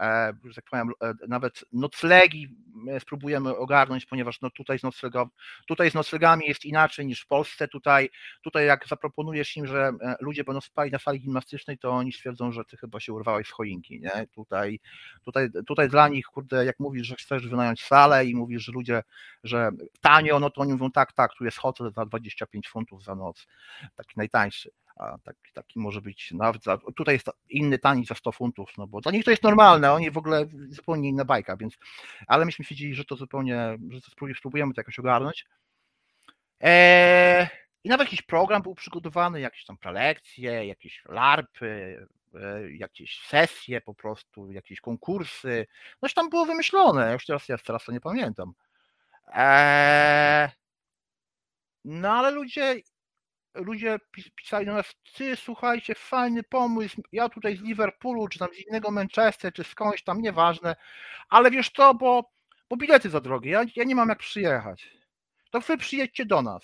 E, 0.00 0.32
że 0.44 0.54
tak 0.54 0.64
powiem, 0.70 0.90
e, 1.02 1.14
nawet 1.28 1.64
noclegi 1.72 2.48
e, 2.88 3.00
spróbujemy 3.00 3.56
ogarnąć, 3.56 4.06
ponieważ 4.06 4.40
no 4.40 4.50
tutaj, 4.50 4.78
z 4.78 4.82
noclega, 4.82 5.26
tutaj 5.66 5.90
z 5.90 5.94
noclegami 5.94 6.44
jest 6.46 6.64
inaczej 6.64 7.06
niż 7.06 7.20
w 7.20 7.26
Polsce. 7.26 7.68
Tutaj, 7.68 8.10
tutaj 8.42 8.66
jak 8.66 8.88
zaproponujesz 8.88 9.56
im, 9.56 9.66
że 9.66 9.92
ludzie 10.20 10.44
będą 10.44 10.60
spali 10.60 10.90
na 10.90 10.98
sali 10.98 11.20
gimnastycznej, 11.20 11.78
to 11.78 11.90
oni 11.90 12.12
stwierdzą, 12.12 12.52
że 12.52 12.64
ty 12.64 12.76
chyba 12.76 13.00
się 13.00 13.12
urwałeś 13.12 13.48
z 13.48 13.50
choinki. 13.50 14.00
Nie? 14.00 14.26
Tutaj, 14.34 14.80
tutaj, 15.24 15.48
tutaj 15.66 15.88
dla 15.88 16.08
nich, 16.08 16.26
kurde, 16.26 16.64
jak 16.64 16.80
mówisz, 16.80 17.06
że 17.06 17.16
chcesz 17.16 17.48
wynająć 17.48 17.82
salę 17.82 18.26
i 18.26 18.34
mówisz, 18.34 18.62
że 18.64 18.72
ludzie, 18.72 19.02
że 19.44 19.70
tanio, 20.00 20.40
no 20.40 20.50
to 20.50 20.60
oni 20.60 20.72
mówią 20.72 20.90
tak, 20.90 21.12
tak, 21.12 21.30
tu 21.34 21.44
jest 21.44 21.58
hotel 21.58 21.92
za 21.92 22.06
25 22.06 22.68
funtów 22.68 22.89
za 22.98 23.14
noc, 23.14 23.46
taki 23.96 24.14
najtańszy 24.16 24.70
a 25.00 25.18
taki, 25.18 25.52
taki 25.54 25.78
może 25.78 26.00
być 26.00 26.32
nawet 26.32 26.62
za, 26.64 26.78
tutaj 26.96 27.14
jest 27.14 27.30
inny 27.48 27.78
tani 27.78 28.06
za 28.06 28.14
100 28.14 28.32
funtów, 28.32 28.72
no 28.78 28.86
bo 28.86 29.00
dla 29.00 29.12
nich 29.12 29.24
to 29.24 29.30
jest 29.30 29.42
normalne, 29.42 29.92
oni 29.92 30.10
w 30.10 30.18
ogóle 30.18 30.46
zupełnie 30.68 31.08
inna 31.08 31.24
bajka, 31.24 31.56
więc, 31.56 31.74
ale 32.26 32.44
myśmy 32.44 32.64
stwierdzili, 32.64 32.94
że 32.94 33.04
to 33.04 33.16
zupełnie, 33.16 33.78
że 33.90 34.00
to 34.00 34.10
spróbujemy 34.34 34.74
to 34.74 34.80
jakoś 34.80 34.98
ogarnąć. 34.98 35.46
Eee, 36.60 37.46
I 37.84 37.88
nawet 37.88 38.06
jakiś 38.06 38.22
program 38.22 38.62
był 38.62 38.74
przygotowany, 38.74 39.40
jakieś 39.40 39.64
tam 39.64 39.78
prelekcje, 39.78 40.66
jakieś 40.66 41.02
larpy, 41.08 42.06
e, 42.34 42.72
jakieś 42.72 43.20
sesje 43.20 43.80
po 43.80 43.94
prostu, 43.94 44.52
jakieś 44.52 44.80
konkursy, 44.80 45.66
noś 46.02 46.14
tam 46.14 46.30
było 46.30 46.46
wymyślone, 46.46 47.12
już 47.12 47.26
teraz 47.26 47.48
ja 47.48 47.58
teraz 47.58 47.84
to 47.84 47.92
nie 47.92 48.00
pamiętam. 48.00 48.52
Eee, 49.34 50.48
no 51.84 52.12
ale 52.12 52.30
ludzie 52.30 52.76
ludzie 53.54 53.98
pisali 54.36 54.66
do 54.66 54.72
nas, 54.72 54.94
ty 55.14 55.36
słuchajcie, 55.36 55.94
fajny 55.94 56.42
pomysł, 56.42 57.02
ja 57.12 57.28
tutaj 57.28 57.56
z 57.56 57.60
Liverpoolu, 57.60 58.28
czy 58.28 58.38
tam 58.38 58.48
z 58.54 58.58
innego 58.58 58.90
Manchester, 58.90 59.52
czy 59.52 59.64
skądś 59.64 60.02
tam, 60.02 60.22
nieważne, 60.22 60.76
ale 61.28 61.50
wiesz 61.50 61.70
co, 61.76 61.94
bo, 61.94 62.30
bo 62.70 62.76
bilety 62.76 63.10
za 63.10 63.20
drogie, 63.20 63.50
ja, 63.50 63.64
ja 63.76 63.84
nie 63.84 63.94
mam 63.94 64.08
jak 64.08 64.18
przyjechać. 64.18 64.90
To 65.50 65.60
wy 65.60 65.76
przyjedźcie 65.78 66.26
do 66.26 66.42
nas. 66.42 66.62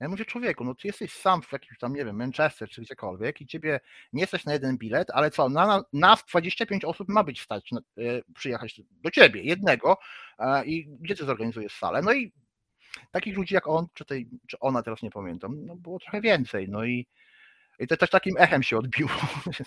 Ja 0.00 0.08
mówię, 0.08 0.24
człowieku, 0.24 0.64
no 0.64 0.74
ty 0.74 0.86
jesteś 0.86 1.12
sam 1.12 1.42
w 1.42 1.52
jakimś 1.52 1.78
tam, 1.78 1.92
nie 1.92 2.04
wiem, 2.04 2.16
Manchester 2.16 2.68
czy 2.68 2.82
gdziekolwiek 2.82 3.40
i 3.40 3.46
ciebie 3.46 3.80
nie 4.12 4.20
jesteś 4.20 4.44
na 4.44 4.52
jeden 4.52 4.78
bilet, 4.78 5.08
ale 5.10 5.30
co, 5.30 5.48
na 5.48 5.82
nas 5.92 6.24
25 6.24 6.84
osób 6.84 7.08
ma 7.08 7.24
być 7.24 7.40
stać 7.40 7.72
na, 7.72 7.80
e, 7.80 7.82
przyjechać 8.34 8.80
do 8.90 9.10
ciebie, 9.10 9.42
jednego 9.42 9.98
e, 10.38 10.64
i 10.64 10.86
gdzie 11.00 11.16
ty 11.16 11.24
zorganizujesz 11.24 11.72
salę? 11.72 12.02
No 12.02 12.12
i 12.12 12.32
takich 13.10 13.36
ludzi 13.36 13.54
jak 13.54 13.66
on, 13.66 13.86
czy, 13.94 14.04
tej, 14.04 14.28
czy 14.46 14.58
ona, 14.58 14.82
teraz 14.82 15.02
nie 15.02 15.10
pamiętam, 15.10 15.66
no 15.66 15.76
było 15.76 15.98
trochę 15.98 16.20
więcej, 16.20 16.68
no 16.68 16.84
i 16.84 17.06
i 17.78 17.86
to 17.86 17.96
też 17.96 18.10
takim 18.10 18.36
echem 18.38 18.62
się 18.62 18.78
odbiło. 18.78 19.10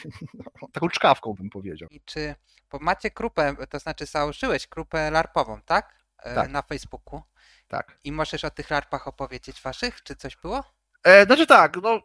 Taką 0.73 0.89
czkawką 0.89 1.33
bym 1.33 1.49
powiedział. 1.49 1.89
I 1.91 2.01
czy, 2.01 2.35
bo 2.71 2.79
macie 2.81 3.09
grupę, 3.09 3.55
to 3.69 3.79
znaczy 3.79 4.05
założyłeś 4.05 4.67
grupę 4.67 5.11
larpową, 5.11 5.61
tak? 5.61 5.95
E, 6.17 6.35
tak. 6.35 6.49
Na 6.49 6.61
Facebooku. 6.61 7.21
Tak. 7.67 7.97
I 8.03 8.11
możesz 8.11 8.43
o 8.43 8.49
tych 8.49 8.69
larpach 8.69 9.07
opowiedzieć 9.07 9.61
waszych? 9.61 10.03
Czy 10.03 10.15
coś 10.15 10.37
było? 10.37 10.63
E, 11.03 11.25
znaczy 11.25 11.47
tak, 11.47 11.77
no. 11.83 12.01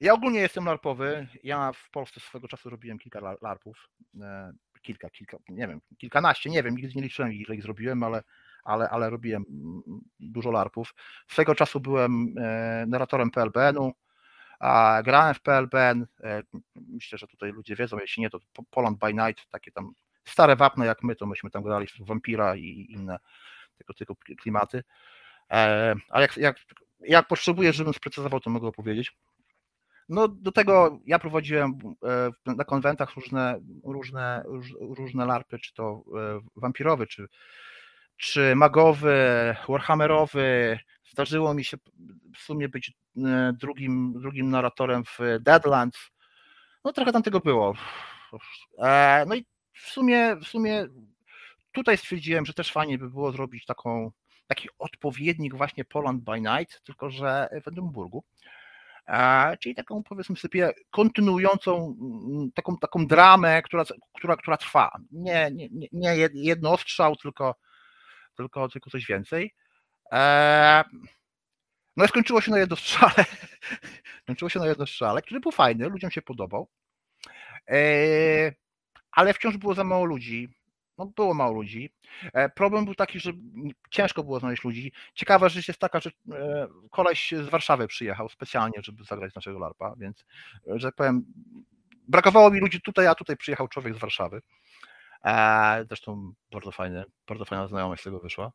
Ja 0.00 0.14
ogólnie 0.14 0.40
jestem 0.40 0.64
larpowy. 0.64 1.28
Ja 1.44 1.72
w 1.72 1.90
Polsce 1.90 2.20
swego 2.20 2.48
czasu 2.48 2.70
robiłem 2.70 2.98
kilka 2.98 3.36
larpów. 3.42 3.88
E, 4.20 4.52
kilka, 4.82 5.10
kilka, 5.10 5.36
nie 5.48 5.68
wiem, 5.68 5.80
kilkanaście, 5.98 6.50
nie 6.50 6.62
wiem, 6.62 6.76
nigdy 6.76 6.92
nie 6.94 7.02
liczyłem 7.02 7.32
ile 7.32 7.54
ich 7.54 7.62
zrobiłem, 7.62 8.02
ale, 8.02 8.22
ale, 8.62 8.90
ale 8.90 9.10
robiłem 9.10 9.44
dużo 10.20 10.50
larpów. 10.50 10.94
Swego 11.28 11.54
czasu 11.54 11.80
byłem 11.80 12.34
e, 12.38 12.84
narratorem 12.86 13.30
PLBN-u 13.30 13.92
grałem 15.04 15.34
w 15.34 15.40
PLBN, 15.40 16.06
e, 16.24 16.42
myślę, 16.74 17.18
że 17.18 17.26
tutaj 17.26 17.52
ludzie 17.52 17.76
wiedzą, 17.76 17.98
jeśli 18.00 18.20
nie, 18.20 18.30
to 18.30 18.38
Poland 18.70 18.98
by 18.98 19.14
Night, 19.14 19.50
takie 19.50 19.72
tam 19.72 19.94
stare 20.24 20.56
wapno 20.56 20.84
jak 20.84 21.02
my, 21.02 21.16
to 21.16 21.26
myśmy 21.26 21.50
tam 21.50 21.62
grali 21.62 21.86
w 21.86 22.06
Vampira 22.06 22.56
i 22.56 22.86
inne 22.90 23.18
tego 23.78 23.94
typu 23.94 24.16
klimaty. 24.16 24.84
Ale 25.48 25.96
jak, 26.22 26.36
jak, 26.36 26.56
jak 27.00 27.28
potrzebuję, 27.28 27.72
żebym 27.72 27.94
sprecyzował, 27.94 28.40
to 28.40 28.50
mogę 28.50 28.68
opowiedzieć. 28.68 29.16
No 30.08 30.28
do 30.28 30.52
tego 30.52 31.00
ja 31.06 31.18
prowadziłem 31.18 31.78
e, 32.46 32.52
na 32.56 32.64
konwentach 32.64 33.14
różne, 33.14 33.60
różne, 33.84 34.44
różne 34.80 35.26
larpy, 35.26 35.58
czy 35.58 35.74
to 35.74 36.04
wampirowy, 36.56 37.06
czy, 37.06 37.28
czy 38.22 38.56
magowy, 38.56 39.16
warhammerowy. 39.68 40.78
Zdarzyło 41.10 41.54
mi 41.54 41.64
się 41.64 41.76
w 42.34 42.38
sumie 42.38 42.68
być 42.68 42.92
e, 43.16 43.52
drugim, 43.60 44.14
drugim 44.20 44.50
narratorem 44.50 45.04
w 45.04 45.18
Deadlands. 45.40 46.10
No 46.84 46.92
trochę 46.92 47.12
tam 47.12 47.22
tego 47.22 47.40
było. 47.40 47.74
E, 48.78 49.24
no 49.28 49.34
i 49.34 49.46
w 49.72 49.90
sumie, 49.90 50.36
w 50.36 50.44
sumie 50.44 50.86
tutaj 51.72 51.98
stwierdziłem, 51.98 52.46
że 52.46 52.54
też 52.54 52.72
fajnie 52.72 52.98
by 52.98 53.10
było 53.10 53.32
zrobić 53.32 53.66
taką, 53.66 54.10
taki 54.46 54.68
odpowiednik 54.78 55.54
właśnie 55.54 55.84
Poland 55.84 56.22
by 56.22 56.40
Night, 56.40 56.82
tylko 56.84 57.10
że 57.10 57.48
w 57.64 57.68
Edynburgu. 57.68 58.24
E, 59.08 59.56
czyli 59.56 59.74
taką 59.74 60.02
powiedzmy 60.02 60.36
sobie 60.36 60.72
kontynuującą 60.90 61.96
taką, 62.54 62.76
taką 62.78 63.06
dramę, 63.06 63.62
która, 63.62 63.84
która, 64.14 64.36
która 64.36 64.56
trwa. 64.56 64.98
Nie, 65.12 65.50
nie, 65.52 65.88
nie 65.92 66.16
jedno 66.34 66.72
ostrzał, 66.72 67.16
tylko, 67.16 67.54
tylko, 68.36 68.68
tylko 68.68 68.90
coś 68.90 69.06
więcej. 69.06 69.54
No 71.96 72.04
i 72.04 72.08
skończyło 72.08 72.40
się 72.40 72.50
na 72.50 72.58
jednostrzale. 72.58 73.24
skończyło 74.22 74.48
się 74.48 74.60
na 74.60 74.66
jednostrzale, 74.66 75.22
który 75.22 75.40
był 75.40 75.52
fajny, 75.52 75.88
ludziom 75.88 76.10
się 76.10 76.22
podobał. 76.22 76.68
E, 77.70 78.52
ale 79.10 79.34
wciąż 79.34 79.56
było 79.56 79.74
za 79.74 79.84
mało 79.84 80.04
ludzi. 80.04 80.48
No, 80.98 81.06
było 81.06 81.34
mało 81.34 81.52
ludzi. 81.52 81.92
E, 82.32 82.48
problem 82.48 82.84
był 82.84 82.94
taki, 82.94 83.20
że 83.20 83.32
ciężko 83.90 84.24
było 84.24 84.40
znaleźć 84.40 84.64
ludzi. 84.64 84.92
Ciekawa 85.14 85.48
rzecz 85.48 85.68
jest 85.68 85.80
taka, 85.80 86.00
że 86.00 86.10
e, 86.32 86.68
koleś 86.90 87.32
z 87.32 87.48
Warszawy 87.48 87.88
przyjechał 87.88 88.28
specjalnie, 88.28 88.80
żeby 88.82 89.04
zagrać 89.04 89.34
naszego 89.34 89.58
LARPa, 89.58 89.94
więc, 89.98 90.24
że 90.66 90.88
tak 90.88 90.94
powiem, 90.94 91.24
brakowało 92.08 92.50
mi 92.50 92.60
ludzi 92.60 92.80
tutaj, 92.80 93.06
a 93.06 93.14
tutaj 93.14 93.36
przyjechał 93.36 93.68
człowiek 93.68 93.94
z 93.94 93.98
Warszawy. 93.98 94.42
Zresztą 95.88 96.32
bardzo 96.52 96.72
fajny, 96.72 97.04
bardzo 97.28 97.44
fajna 97.44 97.68
znajomość 97.68 98.00
z 98.00 98.04
tego 98.04 98.20
wyszła. 98.20 98.52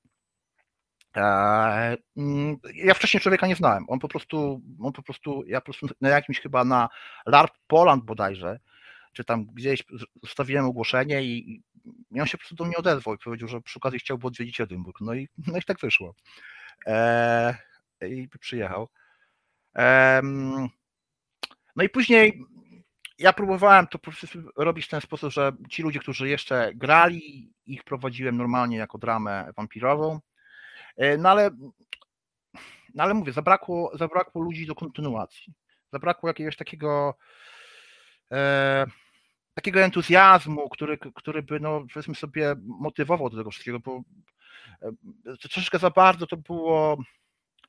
Mm, 2.18 2.58
ja 2.74 2.94
wcześniej 2.94 3.22
człowieka 3.22 3.48
nie 3.48 3.56
znałem. 3.56 3.86
On 3.88 4.00
po 4.00 4.08
prostu, 4.08 4.62
on 4.82 4.94
po 4.94 5.04
prostu, 5.04 5.44
ja 5.48 5.62
po 5.62 5.66
prostu 5.66 5.88
na 6.02 6.10
jakimś 6.10 6.40
chyba 6.40 6.64
na 6.64 6.90
LARP 7.26 7.52
Poland 7.68 8.04
bodajże, 8.04 8.60
czy 9.14 9.24
tam 9.24 9.46
gdzieś 9.46 9.84
zostawiłem 10.24 10.66
ogłoszenie 10.66 11.24
i, 11.24 11.64
i 12.12 12.22
on 12.22 12.28
się 12.28 12.38
po 12.38 12.42
prostu 12.42 12.56
do 12.56 12.66
mnie 12.66 12.78
odezwał 12.78 13.16
i 13.16 13.18
powiedział, 13.18 13.50
że 13.50 13.62
przy 13.62 13.80
okazji 13.80 14.00
chciałby 14.00 14.28
odwiedzić 14.28 14.62
Edynburg. 14.62 15.02
No 15.02 15.14
i, 15.14 15.30
no 15.48 15.58
i 15.58 15.62
tak 15.62 15.80
wyszło. 15.80 16.16
E, 16.86 17.58
I 18.02 18.30
przyjechał. 18.40 18.90
E, 19.76 20.22
no 21.76 21.84
i 21.84 21.90
później 21.90 22.46
ja 23.20 23.34
próbowałem 23.34 23.88
to 23.88 24.00
robić 24.58 24.86
w 24.86 24.90
ten 24.90 25.02
sposób, 25.02 25.32
że 25.34 25.52
ci 25.70 25.84
ludzie, 25.84 26.00
którzy 26.00 26.30
jeszcze 26.30 26.72
grali, 26.76 27.54
ich 27.66 27.84
prowadziłem 27.84 28.38
normalnie 28.38 28.78
jako 28.78 28.98
dramę 28.98 29.52
wampirową 29.58 30.20
E, 30.98 31.18
no 31.18 31.30
ale, 31.30 31.50
no 32.94 33.04
ale 33.04 33.14
mówię, 33.14 33.32
zabrakło, 33.32 33.92
zabrakło 33.98 34.42
ludzi 34.42 34.66
do 34.66 34.76
kontynuacji. 34.76 35.54
Zabrakło 35.94 36.30
jakiegoś 36.30 36.56
takiego 36.56 37.18
e, 38.32 38.86
takiego 39.54 39.80
entuzjazmu, 39.80 40.70
który, 40.70 40.98
który 40.98 41.44
by, 41.44 41.60
no, 41.60 41.86
powiedzmy 41.94 42.16
sobie, 42.16 42.56
motywował 42.64 43.30
do 43.30 43.38
tego 43.38 43.52
wszystkiego, 43.52 43.80
bo 43.80 44.02
e, 44.82 45.38
troszeczkę 45.38 45.80
za 45.80 45.90
bardzo 45.90 46.28
to 46.28 46.38
było 46.38 46.98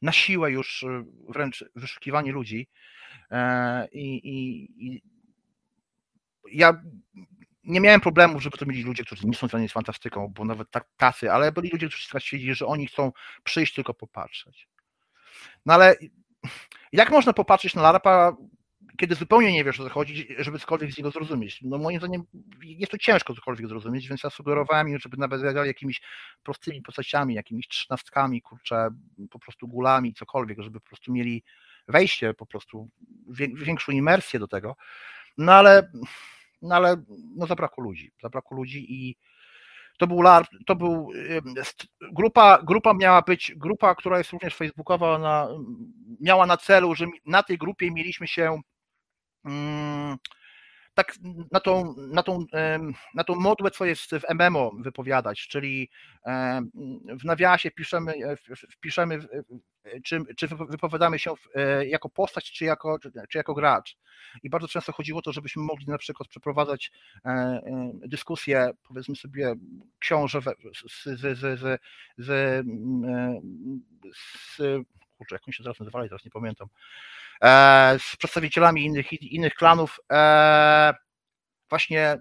na 0.03 0.13
siłę 0.13 0.51
już 0.51 0.83
e, 0.83 1.05
wręcz 1.29 1.65
wyszukiwanie 1.75 2.33
ludzi. 2.33 2.69
I, 3.93 4.21
i 4.25 5.03
ja 6.53 6.83
nie 7.65 7.81
miałem 7.81 8.01
problemów, 8.01 8.43
żeby 8.43 8.59
to 8.59 8.67
mieli 8.67 8.83
ludzie, 8.83 9.05
którzy 9.05 9.27
nie 9.27 9.35
są 9.35 9.39
związani 9.39 9.69
z 9.69 9.73
fantastyką, 9.73 10.33
bo 10.35 10.45
nawet 10.45 10.71
tak 10.71 10.85
tacy, 10.97 11.33
ale 11.33 11.53
byli 11.53 11.71
ludzie, 11.71 11.89
którzy 11.89 12.05
stwierdzili, 12.05 12.55
że 12.55 12.67
oni 12.67 12.87
chcą 12.87 13.13
przyjść 13.45 13.75
tylko 13.75 13.95
popatrzeć. 13.95 14.69
No 15.67 15.75
ale 15.75 15.97
jak 16.93 17.11
można 17.11 17.33
popatrzeć 17.33 17.75
na 17.75 17.83
larpa, 17.83 18.37
kiedy 18.99 19.15
zupełnie 19.15 19.53
nie 19.53 19.65
wiesz 19.65 19.81
o 19.81 19.85
co 19.85 19.91
chodzi, 19.91 20.27
żeby 20.39 20.59
cokolwiek 20.59 20.93
z 20.93 20.99
niego 20.99 21.11
zrozumieć? 21.11 21.63
No 21.63 21.79
moim 21.79 21.99
zdaniem 21.99 22.23
jest 22.63 22.93
to 22.93 22.99
ciężko 22.99 23.35
cokolwiek 23.35 23.69
zrozumieć, 23.69 24.09
więc 24.09 24.23
ja 24.23 24.31
sugerowałem 24.31 24.89
im, 24.89 24.99
żeby 24.99 25.17
nawet 25.17 25.41
grali 25.41 25.69
jakimiś 25.69 26.01
prostymi 26.43 26.83
postaciami, 26.83 27.35
jakimiś 27.35 27.69
trzynastkami, 27.69 28.43
kurczę, 28.43 28.89
po 29.31 29.39
prostu 29.39 29.69
gulami, 29.69 30.15
cokolwiek, 30.15 30.63
żeby 30.63 30.81
po 30.81 30.87
prostu 30.87 31.13
mieli 31.13 31.43
wejście, 31.89 32.35
po 32.35 32.47
prostu 32.47 32.89
większą 33.55 33.93
imersję 33.93 34.41
do 34.41 34.49
tego. 34.49 34.77
No 35.39 35.53
ale 35.53 35.91
no 36.63 36.75
ale 36.75 36.97
no 37.37 37.47
zabrakło 37.47 37.85
ludzi, 37.85 38.13
zabrakło 38.23 38.57
ludzi 38.57 38.87
i 38.89 39.17
to 39.99 40.07
był 40.07 40.23
LARP, 40.23 40.49
to 40.67 40.77
był 40.77 41.11
grupa, 42.13 42.63
grupa 42.63 42.95
miała 42.95 43.23
być, 43.23 43.53
grupa, 43.57 43.95
która 43.95 44.19
jest 44.19 44.31
również 44.31 44.55
facebookowa, 44.57 45.15
ona 45.15 45.49
miała 46.21 46.47
na 46.47 46.57
celu, 46.57 46.95
że 46.95 47.07
na 47.27 47.43
tej 47.43 47.59
grupie 47.59 47.91
mieliśmy 47.91 48.29
się 48.29 48.61
mm, 49.45 50.17
tak 50.99 51.15
na 51.53 51.61
tą, 51.61 51.95
na, 51.99 52.23
tą, 52.23 52.45
na 53.15 53.25
tą 53.25 53.35
modłę, 53.35 53.71
co 53.71 53.85
jest 53.85 54.11
w 54.11 54.35
MMO 54.35 54.73
wypowiadać, 54.79 55.49
czyli 55.49 55.91
w 57.21 57.25
nawiasie 57.25 57.71
piszemy, 57.71 58.15
wpiszemy, 58.71 59.19
czy, 60.05 60.21
czy 60.37 60.49
wypowiadamy 60.49 61.19
się 61.19 61.35
e, 61.55 61.87
jako 61.87 62.09
postać, 62.09 62.53
czy 62.53 62.65
jako, 62.65 62.99
czy 63.29 63.39
jako 63.39 63.55
gracz. 63.55 63.97
I 64.43 64.51
bardzo 64.51 64.69
często 64.69 64.93
chodziło 64.93 65.19
o 65.19 65.23
to, 65.23 65.33
żebyśmy 65.33 65.63
mogli 65.63 65.87
na 65.87 65.99
przykład 65.99 66.29
przeprowadzać 66.29 66.93
e, 67.25 67.29
e, 67.29 67.91
dyskusję, 67.95 68.71
powiedzmy 68.89 69.17
sobie, 69.17 69.55
książę 69.99 70.41
z, 70.41 70.93
z, 70.93 71.21
z, 71.21 71.39
z, 71.39 71.81
z, 72.19 72.67
z 74.15 74.57
kurczę, 75.19 75.35
jak 75.35 75.43
oni 75.47 75.55
się 75.55 75.63
teraz 75.63 75.81
nazywali, 75.81 76.09
teraz 76.09 76.25
nie 76.25 76.31
pamiętam, 76.31 76.69
z 77.99 78.17
przedstawicielami 78.19 78.85
innych, 78.85 79.13
innych 79.13 79.55
klanów 79.55 80.01
właśnie, 81.69 82.19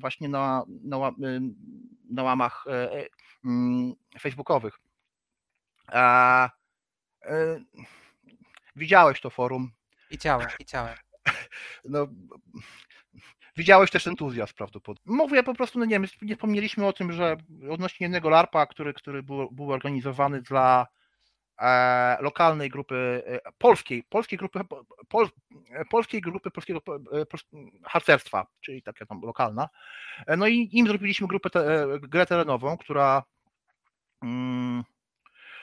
właśnie 0.00 0.28
na, 0.28 0.62
na, 0.84 1.12
na 2.10 2.22
łamach 2.22 2.64
mm, 3.44 3.92
facebookowych. 4.20 4.78
Widziałeś 8.76 9.20
to 9.20 9.30
forum. 9.30 9.70
Widziałem, 10.10 10.48
widziałem. 10.58 10.96
No, 11.84 12.06
widziałeś 13.56 13.90
też 13.90 14.06
entuzjazm 14.06 14.54
prawdopodobnie. 14.54 15.16
Mówię 15.16 15.42
po 15.42 15.54
prostu, 15.54 15.78
no 15.78 15.84
nie 15.84 16.00
wiem, 16.00 16.06
nie 16.22 16.34
wspomnieliśmy 16.34 16.86
o 16.86 16.92
tym, 16.92 17.12
że 17.12 17.36
odnośnie 17.70 18.04
jednego 18.04 18.30
LARPa, 18.30 18.66
który, 18.66 18.94
który 18.94 19.22
był, 19.22 19.50
był 19.50 19.72
organizowany 19.72 20.42
dla 20.42 20.86
e, 20.86 20.97
lokalnej 22.20 22.70
grupy 22.70 23.22
e, 23.26 23.52
polskiej, 23.58 24.02
polskiej 24.02 24.38
grupy, 24.38 24.60
pol, 25.08 25.28
polskiej 25.90 26.20
grupy 26.20 26.50
polskiego 26.50 26.80
e, 26.86 27.24
harcerstwa, 27.84 28.46
czyli 28.60 28.82
taka 28.82 29.06
tam 29.06 29.20
lokalna. 29.22 29.68
E, 30.26 30.36
no 30.36 30.46
i 30.46 30.68
im 30.72 30.86
zrobiliśmy 30.86 31.26
grupę, 31.26 31.50
te, 31.50 31.86
grę 32.02 32.26
terenową, 32.26 32.76
która 32.76 33.22
mm, 34.22 34.84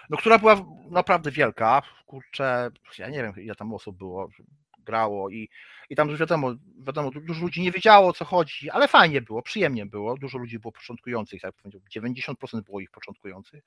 no, 0.09 0.17
która 0.17 0.39
była 0.39 0.65
naprawdę 0.89 1.31
wielka. 1.31 1.81
Kurczę, 2.05 2.71
ja 2.97 3.09
nie 3.09 3.23
wiem, 3.23 3.33
ile 3.37 3.55
tam 3.55 3.73
osób 3.73 3.97
było, 3.97 4.29
grało 4.85 5.29
i, 5.29 5.49
i 5.89 5.95
tam 5.95 6.17
wiadomo, 6.17 6.55
wiadomo, 6.79 7.11
dużo 7.11 7.41
ludzi 7.41 7.61
nie 7.61 7.71
wiedziało 7.71 8.07
o 8.07 8.13
co 8.13 8.25
chodzi, 8.25 8.69
ale 8.69 8.87
fajnie 8.87 9.21
było, 9.21 9.41
przyjemnie 9.41 9.85
było. 9.85 10.17
Dużo 10.17 10.37
ludzi 10.37 10.59
było 10.59 10.71
początkujących, 10.71 11.41
tak 11.41 11.55
powiedział, 11.55 11.81
90% 11.95 12.61
było 12.61 12.79
ich 12.79 12.91
początkujących. 12.91 13.63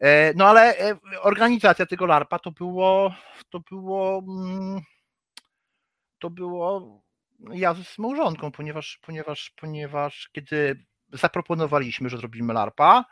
E, 0.00 0.32
no 0.34 0.46
ale 0.46 0.78
e, 0.78 0.98
organizacja 1.22 1.86
tego 1.86 2.06
LARPA 2.06 2.38
to 2.38 2.50
było, 2.50 3.14
to 3.50 3.60
było, 3.60 4.22
mm, 4.28 4.80
to 6.18 6.30
było 6.30 7.02
ja 7.52 7.74
z 7.74 7.98
małżonką, 7.98 8.52
ponieważ, 8.52 8.98
ponieważ, 9.02 9.52
ponieważ 9.56 10.28
kiedy 10.32 10.84
zaproponowaliśmy, 11.12 12.08
że 12.08 12.18
zrobimy 12.18 12.52
LARPA, 12.52 13.04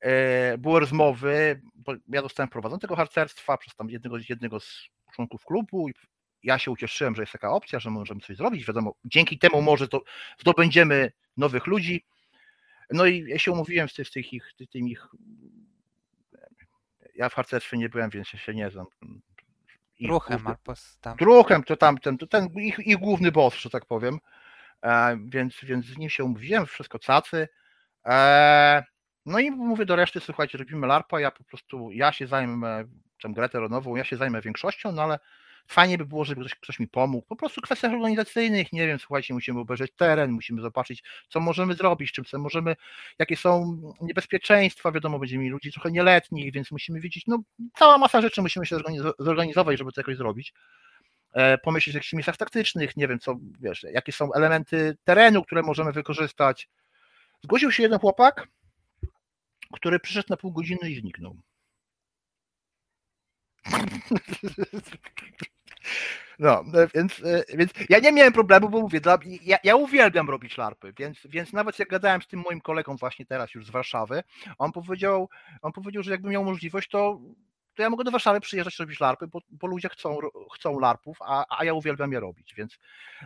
e, 0.00 0.58
były 0.58 0.80
rozmowy, 0.80 1.62
bo 1.74 1.92
ja 2.08 2.22
dostałem 2.22 2.48
prowadzony 2.48 2.80
tego 2.80 2.96
harcerstwa 2.96 3.56
przez 3.56 3.74
tam 3.74 3.90
jednego, 3.90 4.16
jednego 4.28 4.60
z 4.60 4.88
członków 5.14 5.44
klubu 5.44 5.88
i 5.88 5.92
ja 6.42 6.58
się 6.58 6.70
ucieszyłem, 6.70 7.14
że 7.14 7.22
jest 7.22 7.32
taka 7.32 7.52
opcja, 7.52 7.80
że 7.80 7.90
możemy 7.90 8.20
coś 8.20 8.36
zrobić. 8.36 8.66
Wiadomo, 8.66 8.94
dzięki 9.04 9.38
temu 9.38 9.62
może 9.62 9.88
to 9.88 10.02
zdobędziemy 10.38 11.12
nowych 11.36 11.66
ludzi. 11.66 12.04
No 12.90 13.06
i 13.06 13.24
ja 13.28 13.38
się 13.38 13.52
umówiłem 13.52 13.88
z, 13.88 13.92
z 13.92 14.10
tych 14.10 14.32
ich, 14.32 14.54
ich. 14.74 15.08
Ja 17.14 17.28
w 17.28 17.34
harcerstwie 17.34 17.78
nie 17.78 17.88
byłem, 17.88 18.10
więc 18.10 18.28
się 18.28 18.54
nie 18.54 18.70
znam. 18.70 18.86
Ruchem 20.08 20.46
albo 20.46 20.74
tam. 21.00 21.16
Ruchem 21.20 21.62
to 21.62 21.76
tamten, 21.76 22.18
to 22.18 22.26
ten 22.26 22.46
ich, 22.46 22.78
ich 22.78 22.96
główny 22.96 23.32
boss, 23.32 23.54
że 23.54 23.70
tak 23.70 23.86
powiem. 23.86 24.18
E, 24.82 25.18
więc, 25.24 25.54
więc 25.62 25.86
z 25.86 25.98
nim 25.98 26.10
się 26.10 26.24
umówiłem, 26.24 26.66
wszystko 26.66 26.98
cacy. 26.98 27.48
E, 28.06 28.84
no 29.26 29.38
i 29.38 29.50
mówię 29.50 29.86
do 29.86 29.96
reszty, 29.96 30.20
słuchajcie, 30.20 30.58
robimy 30.58 30.86
LARPA, 30.86 31.20
ja 31.20 31.30
po 31.30 31.44
prostu, 31.44 31.90
ja 31.90 32.12
się 32.12 32.26
zajmę, 32.26 32.84
tam 33.22 33.32
grę 33.32 33.48
terenową, 33.48 33.96
ja 33.96 34.04
się 34.04 34.16
zajmę 34.16 34.40
większością, 34.40 34.92
no 34.92 35.02
ale 35.02 35.18
fajnie 35.66 35.98
by 35.98 36.06
było, 36.06 36.24
żeby 36.24 36.40
ktoś, 36.40 36.54
ktoś 36.54 36.78
mi 36.78 36.88
pomógł. 36.88 37.26
Po 37.26 37.36
prostu 37.36 37.60
w 37.60 37.64
kwestiach 37.64 37.92
organizacyjnych, 37.92 38.72
nie 38.72 38.86
wiem, 38.86 38.98
słuchajcie, 38.98 39.34
musimy 39.34 39.60
obejrzeć 39.60 39.92
teren, 39.96 40.30
musimy 40.30 40.62
zobaczyć, 40.62 41.02
co 41.28 41.40
możemy 41.40 41.74
zrobić, 41.74 42.12
czym 42.12 42.24
co 42.24 42.38
możemy, 42.38 42.76
jakie 43.18 43.36
są 43.36 43.80
niebezpieczeństwa, 44.00 44.92
wiadomo, 44.92 45.18
będziemy 45.18 45.42
mieli 45.42 45.52
ludzi 45.52 45.72
trochę 45.72 45.90
nieletnich, 45.90 46.52
więc 46.52 46.70
musimy 46.70 47.00
wiedzieć, 47.00 47.24
no 47.26 47.38
cała 47.78 47.98
masa 47.98 48.20
rzeczy 48.20 48.42
musimy 48.42 48.66
się 48.66 48.76
zorganizować, 49.18 49.78
żeby 49.78 49.92
to 49.92 50.00
jakoś 50.00 50.16
zrobić. 50.16 50.54
E, 51.32 51.58
pomyśleć 51.58 51.96
o 51.96 51.98
jakichś 51.98 52.12
miejscach 52.12 52.36
taktycznych, 52.36 52.96
nie 52.96 53.08
wiem, 53.08 53.18
co, 53.18 53.36
wiesz, 53.60 53.86
jakie 53.92 54.12
są 54.12 54.32
elementy 54.32 54.96
terenu, 55.04 55.42
które 55.44 55.62
możemy 55.62 55.92
wykorzystać. 55.92 56.68
Zgłosił 57.44 57.72
się 57.72 57.82
jeden 57.82 57.98
chłopak, 57.98 58.48
który 59.72 60.00
przyszedł 60.00 60.26
na 60.30 60.36
pół 60.36 60.52
godziny 60.52 60.90
i 60.90 61.00
zniknął. 61.00 61.36
No, 66.40 66.64
e, 66.74 66.88
więc, 66.94 67.22
e, 67.24 67.44
więc 67.56 67.70
ja 67.88 67.98
nie 67.98 68.12
miałem 68.12 68.32
problemu, 68.32 68.68
bo 68.68 68.80
mówię, 68.80 69.00
ja, 69.42 69.58
ja 69.64 69.76
uwielbiam 69.76 70.30
robić 70.30 70.56
larpy, 70.56 70.92
więc, 70.98 71.18
więc 71.24 71.52
nawet 71.52 71.78
jak 71.78 71.88
gadałem 71.88 72.22
z 72.22 72.26
tym 72.26 72.40
moim 72.40 72.60
kolegą 72.60 72.96
właśnie 72.96 73.26
teraz 73.26 73.54
już 73.54 73.66
z 73.66 73.70
Warszawy, 73.70 74.22
on 74.58 74.72
powiedział, 74.72 75.28
on 75.62 75.72
powiedział, 75.72 76.02
że 76.02 76.10
jakby 76.10 76.28
miał 76.28 76.44
możliwość, 76.44 76.88
to, 76.88 77.20
to 77.74 77.82
ja 77.82 77.90
mogę 77.90 78.04
do 78.04 78.10
Warszawy 78.10 78.40
przyjeżdżać 78.40 78.78
robić 78.78 79.00
larpy, 79.00 79.26
bo, 79.26 79.40
bo 79.50 79.66
ludzie 79.66 79.88
chcą, 79.88 80.18
chcą 80.54 80.78
larpów, 80.78 81.18
a, 81.20 81.58
a 81.58 81.64
ja 81.64 81.74
uwielbiam 81.74 82.12
je 82.12 82.20
robić, 82.20 82.54
więc 82.54 82.78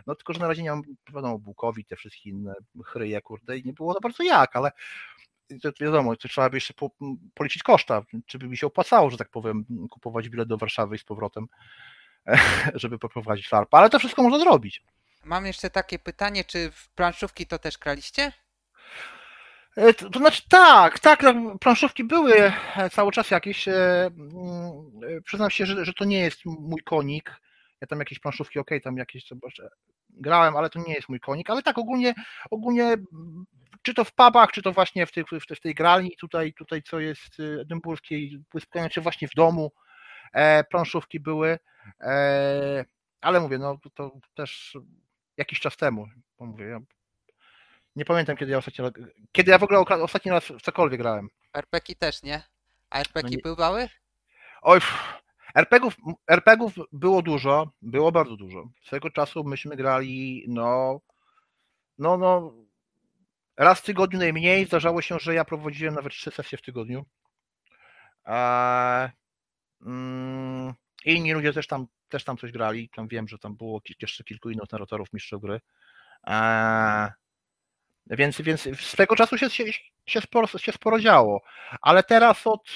no 0.07 0.15
tylko, 0.15 0.33
że 0.33 0.39
na 0.39 0.47
razie 0.47 0.63
nie 0.63 0.69
mam, 0.69 0.81
wiadomo, 1.13 1.39
Bukowi, 1.39 1.85
te 1.85 1.95
wszystkie 1.95 2.29
inne 2.29 2.53
chryje, 2.85 3.21
kurde, 3.21 3.57
i 3.57 3.65
nie 3.65 3.73
było 3.73 3.93
za 3.93 3.99
bardzo 3.99 4.23
jak, 4.23 4.55
ale 4.55 4.71
to 5.61 5.71
wiadomo, 5.81 6.15
to 6.15 6.27
trzeba 6.27 6.49
by 6.49 6.57
jeszcze 6.57 6.73
po, 6.73 6.91
policzyć 7.33 7.63
koszta, 7.63 8.03
czy 8.25 8.39
by 8.39 8.47
mi 8.47 8.57
się 8.57 8.67
opłacało, 8.67 9.09
że 9.09 9.17
tak 9.17 9.29
powiem, 9.29 9.65
kupować 9.89 10.29
bilet 10.29 10.47
do 10.47 10.57
Warszawy 10.57 10.95
i 10.95 10.99
z 10.99 11.03
powrotem, 11.03 11.47
żeby 12.73 12.99
poprowadzić 12.99 13.51
LARP, 13.51 13.73
ale 13.73 13.89
to 13.89 13.99
wszystko 13.99 14.23
można 14.23 14.39
zrobić. 14.39 14.83
Mam 15.23 15.45
jeszcze 15.45 15.69
takie 15.69 15.99
pytanie, 15.99 16.43
czy 16.43 16.71
w 16.71 16.89
planszówki 16.89 17.47
to 17.47 17.59
też 17.59 17.77
graliście? 17.77 18.31
E, 19.75 19.93
to, 19.93 20.09
to 20.09 20.19
znaczy 20.19 20.41
tak, 20.49 20.99
tak, 20.99 21.23
no, 21.23 21.57
planszówki 21.59 22.03
były 22.03 22.53
cały 22.91 23.11
czas 23.11 23.31
jakieś. 23.31 23.67
E, 23.67 24.11
przyznam 25.23 25.49
się, 25.49 25.65
że, 25.65 25.85
że 25.85 25.93
to 25.93 26.05
nie 26.05 26.19
jest 26.19 26.45
mój 26.45 26.81
konik. 26.81 27.41
Ja 27.81 27.87
tam 27.87 27.99
jakieś 27.99 28.19
planszówki, 28.19 28.59
ok, 28.59 28.69
tam 28.83 28.97
jakieś 28.97 29.27
grałem, 30.17 30.57
ale 30.57 30.69
to 30.69 30.79
nie 30.79 30.93
jest 30.93 31.09
mój 31.09 31.19
konik, 31.19 31.49
ale 31.49 31.63
tak 31.63 31.77
ogólnie, 31.77 32.13
ogólnie 32.51 32.97
czy 33.81 33.93
to 33.93 34.03
w 34.03 34.13
pubach, 34.13 34.51
czy 34.51 34.61
to 34.61 34.71
właśnie 34.71 35.05
w, 35.05 35.11
tych, 35.11 35.25
w 35.55 35.61
tej 35.61 35.75
gralni 35.75 36.15
tutaj, 36.19 36.53
tutaj 36.53 36.83
co 36.83 36.99
jest 36.99 37.39
y, 37.39 37.57
edynburskiej, 37.61 38.43
czy 38.91 39.01
właśnie 39.01 39.27
w 39.27 39.35
domu 39.35 39.71
e, 40.33 40.63
planszówki 40.63 41.19
były, 41.19 41.59
e, 42.01 42.85
ale 43.21 43.39
mówię, 43.39 43.57
no 43.57 43.77
to 43.93 44.11
też 44.35 44.77
jakiś 45.37 45.59
czas 45.59 45.77
temu, 45.77 46.07
bo 46.39 46.45
mówię, 46.45 46.65
ja 46.65 46.79
nie 47.95 48.05
pamiętam 48.05 48.37
kiedy 48.37 48.51
ja 48.51 48.57
ostatnio, 48.57 48.91
kiedy 49.31 49.51
ja 49.51 49.57
w 49.57 49.63
ogóle 49.63 49.79
ostatni 49.79 50.31
raz 50.31 50.45
w 50.45 50.61
cokolwiek 50.61 51.01
grałem. 51.01 51.29
RPG 51.53 51.95
też, 51.95 52.23
nie? 52.23 52.43
A 52.89 52.99
RPG 52.99 53.37
no 53.43 53.49
bywały? 53.51 53.89
Oj, 54.61 54.79
RPGów, 55.55 55.95
RPGów 56.27 56.73
było 56.91 57.21
dużo, 57.21 57.71
było 57.81 58.11
bardzo 58.11 58.35
dużo. 58.35 58.69
Swego 58.83 59.09
czasu 59.09 59.43
myśmy 59.43 59.75
grali, 59.75 60.45
no, 60.47 60.99
no, 61.97 62.17
no, 62.17 62.53
raz 63.57 63.79
w 63.79 63.83
tygodniu 63.83 64.19
najmniej. 64.19 64.65
Zdarzało 64.65 65.01
się, 65.01 65.19
że 65.19 65.33
ja 65.33 65.45
prowadziłem 65.45 65.95
nawet 65.95 66.13
trzy 66.13 66.31
sesje 66.31 66.57
w 66.57 66.61
tygodniu. 66.61 67.05
Mm, 69.81 70.73
inni 71.05 71.33
ludzie 71.33 71.53
też 71.53 71.67
tam, 71.67 71.87
też 72.09 72.23
tam 72.23 72.37
coś 72.37 72.51
grali. 72.51 72.89
Tam 72.89 73.07
wiem, 73.07 73.27
że 73.27 73.37
tam 73.37 73.55
było 73.55 73.81
jeszcze 74.01 74.23
kilku 74.23 74.49
innych 74.49 74.71
narratorów 74.71 75.13
mistrzów 75.13 75.41
gry. 75.41 75.59
Więc, 78.07 78.41
więc 78.41 78.61
z 78.79 78.95
tego 78.95 79.15
czasu 79.15 79.37
się, 79.37 79.49
się, 79.49 79.63
się, 80.07 80.21
sporo, 80.21 80.47
się 80.47 80.71
sporo 80.71 80.99
działo. 80.99 81.41
Ale 81.81 82.03
teraz 82.03 82.47
od. 82.47 82.69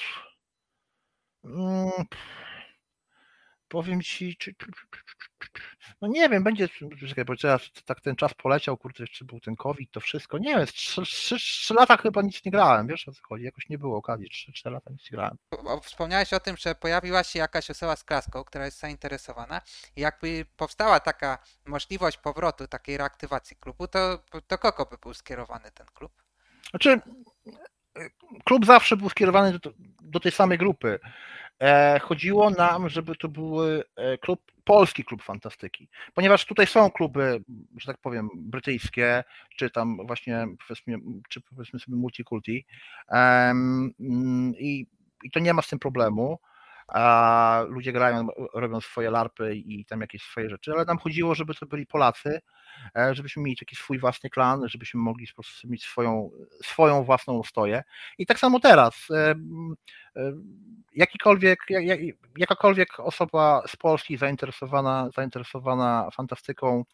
Mm, 1.44 1.90
powiem 3.70 4.02
ci, 4.02 4.36
czy, 4.36 4.54
no 6.00 6.08
nie 6.08 6.28
wiem, 6.28 6.44
będzie, 6.44 6.68
czekaj, 7.08 7.24
bo 7.24 7.36
teraz 7.36 7.70
tak 7.84 8.00
ten 8.00 8.16
czas 8.16 8.34
poleciał, 8.34 8.76
kurde, 8.76 9.06
czy 9.06 9.24
był 9.24 9.40
ten 9.40 9.56
COVID, 9.56 9.90
to 9.90 10.00
wszystko, 10.00 10.38
nie 10.38 10.56
wiem, 10.56 10.66
trzy 10.66 11.74
lata 11.74 11.96
chyba 11.96 12.22
nic 12.22 12.44
nie 12.44 12.50
grałem, 12.50 12.86
wiesz 12.86 13.08
o 13.08 13.12
co 13.12 13.20
chodzi, 13.28 13.44
jakoś 13.44 13.68
nie 13.68 13.78
było 13.78 13.96
okazji, 13.96 14.30
trzy 14.30 14.70
lata 14.70 14.90
nic 14.90 15.10
nie 15.10 15.16
grałem. 15.16 15.36
Wspomniałeś 15.82 16.32
o 16.32 16.40
tym, 16.40 16.56
że 16.56 16.74
pojawiła 16.74 17.24
się 17.24 17.38
jakaś 17.38 17.70
osoba 17.70 17.96
z 17.96 18.04
klaską, 18.04 18.44
która 18.44 18.64
jest 18.64 18.80
zainteresowana 18.80 19.60
i 19.96 20.00
jakby 20.00 20.46
powstała 20.56 21.00
taka 21.00 21.38
możliwość 21.66 22.18
powrotu, 22.18 22.68
takiej 22.68 22.96
reaktywacji 22.96 23.56
klubu, 23.56 23.88
to, 23.88 24.24
to 24.46 24.58
kogo 24.58 24.86
by 24.86 24.96
był 25.02 25.14
skierowany 25.14 25.70
ten 25.70 25.86
klub? 25.94 26.12
Znaczy, 26.70 27.00
klub 28.44 28.66
zawsze 28.66 28.96
był 28.96 29.08
skierowany 29.10 29.58
do, 29.58 29.72
do 30.00 30.20
tej 30.20 30.32
samej 30.32 30.58
grupy. 30.58 30.98
E, 31.62 31.98
chodziło 31.98 32.50
nam, 32.50 32.88
żeby 32.88 33.16
to 33.16 33.28
był 33.28 33.56
e, 33.96 34.18
klub, 34.18 34.40
polski 34.64 35.04
klub 35.04 35.22
fantastyki, 35.22 35.88
ponieważ 36.14 36.44
tutaj 36.44 36.66
są 36.66 36.90
kluby, 36.90 37.42
że 37.78 37.86
tak 37.86 37.98
powiem, 37.98 38.28
brytyjskie, 38.34 39.24
czy 39.56 39.70
tam 39.70 40.06
właśnie 40.06 40.46
powiedzmy, 40.68 40.96
czy 41.28 41.40
powiedzmy 41.40 41.80
sobie 41.80 41.96
multikulti 41.96 42.66
i, 44.58 44.86
i 45.24 45.30
to 45.30 45.40
nie 45.40 45.54
ma 45.54 45.62
z 45.62 45.68
tym 45.68 45.78
problemu 45.78 46.38
a 46.90 47.64
ludzie 47.68 47.92
grają, 47.92 48.28
robią 48.54 48.80
swoje 48.80 49.10
larpy 49.10 49.56
i 49.56 49.84
tam 49.84 50.00
jakieś 50.00 50.22
swoje 50.22 50.50
rzeczy, 50.50 50.72
ale 50.72 50.84
nam 50.84 50.98
chodziło, 50.98 51.34
żeby 51.34 51.54
to 51.54 51.66
byli 51.66 51.86
Polacy, 51.86 52.40
e, 52.96 53.14
żebyśmy 53.14 53.42
mieli 53.42 53.56
jakiś 53.60 53.78
swój 53.78 53.98
własny 53.98 54.30
klan, 54.30 54.68
żebyśmy 54.68 55.00
mogli 55.00 55.26
po 55.26 55.42
prostu 55.42 55.68
mieć 55.68 55.84
swoją, 55.84 56.30
swoją 56.62 57.04
własną 57.04 57.42
stoję. 57.42 57.82
I 58.18 58.26
tak 58.26 58.38
samo 58.38 58.60
teraz. 58.60 59.08
E, 60.16 60.20
e, 60.20 60.32
jakikolwiek, 60.94 61.58
jak, 61.68 62.00
jakakolwiek 62.36 63.00
osoba 63.00 63.62
z 63.66 63.76
Polski 63.76 64.16
zainteresowana, 64.16 65.10
zainteresowana 65.16 66.08
fantastyką, 66.14 66.84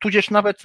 tudzież 0.00 0.30
nawet 0.30 0.62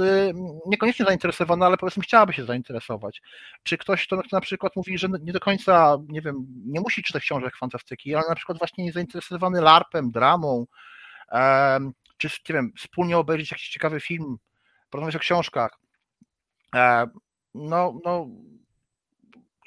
niekoniecznie 0.66 1.06
zainteresowana, 1.06 1.66
ale 1.66 1.78
powiedzmy 1.78 2.04
chciałaby 2.04 2.34
się 2.34 2.46
zainteresować. 2.46 3.22
Czy 3.64 3.78
ktoś, 3.78 4.08
kto 4.08 4.22
na 4.32 4.42
przykład 4.42 4.76
mówi, 4.76 4.98
że 4.98 5.08
nie 5.22 5.34
do 5.34 5.40
końca, 5.40 5.98
nie 6.08 6.22
wiem, 6.22 6.46
nie 6.66 6.80
musi 6.80 7.04
czytać 7.04 7.24
książek 7.24 7.58
fantastyki, 7.58 8.16
ale 8.16 8.30
na 8.30 8.36
przykład 8.36 8.58
właśnie 8.58 8.86
jest 8.86 8.94
zainteresowany 8.94 9.62
larpem, 9.62 10.12
dramą, 10.12 10.66
czy 12.18 12.28
nie 12.50 12.56
wiem, 12.56 12.72
wspólnie 12.78 13.18
obejrzeć 13.18 13.52
jakiś 13.52 13.70
ciekawy 13.70 14.00
film, 14.00 14.38
porozmawiać 14.90 15.16
o 15.16 15.20
książkach. 15.20 15.80
No, 17.54 18.00
no, 18.06 18.28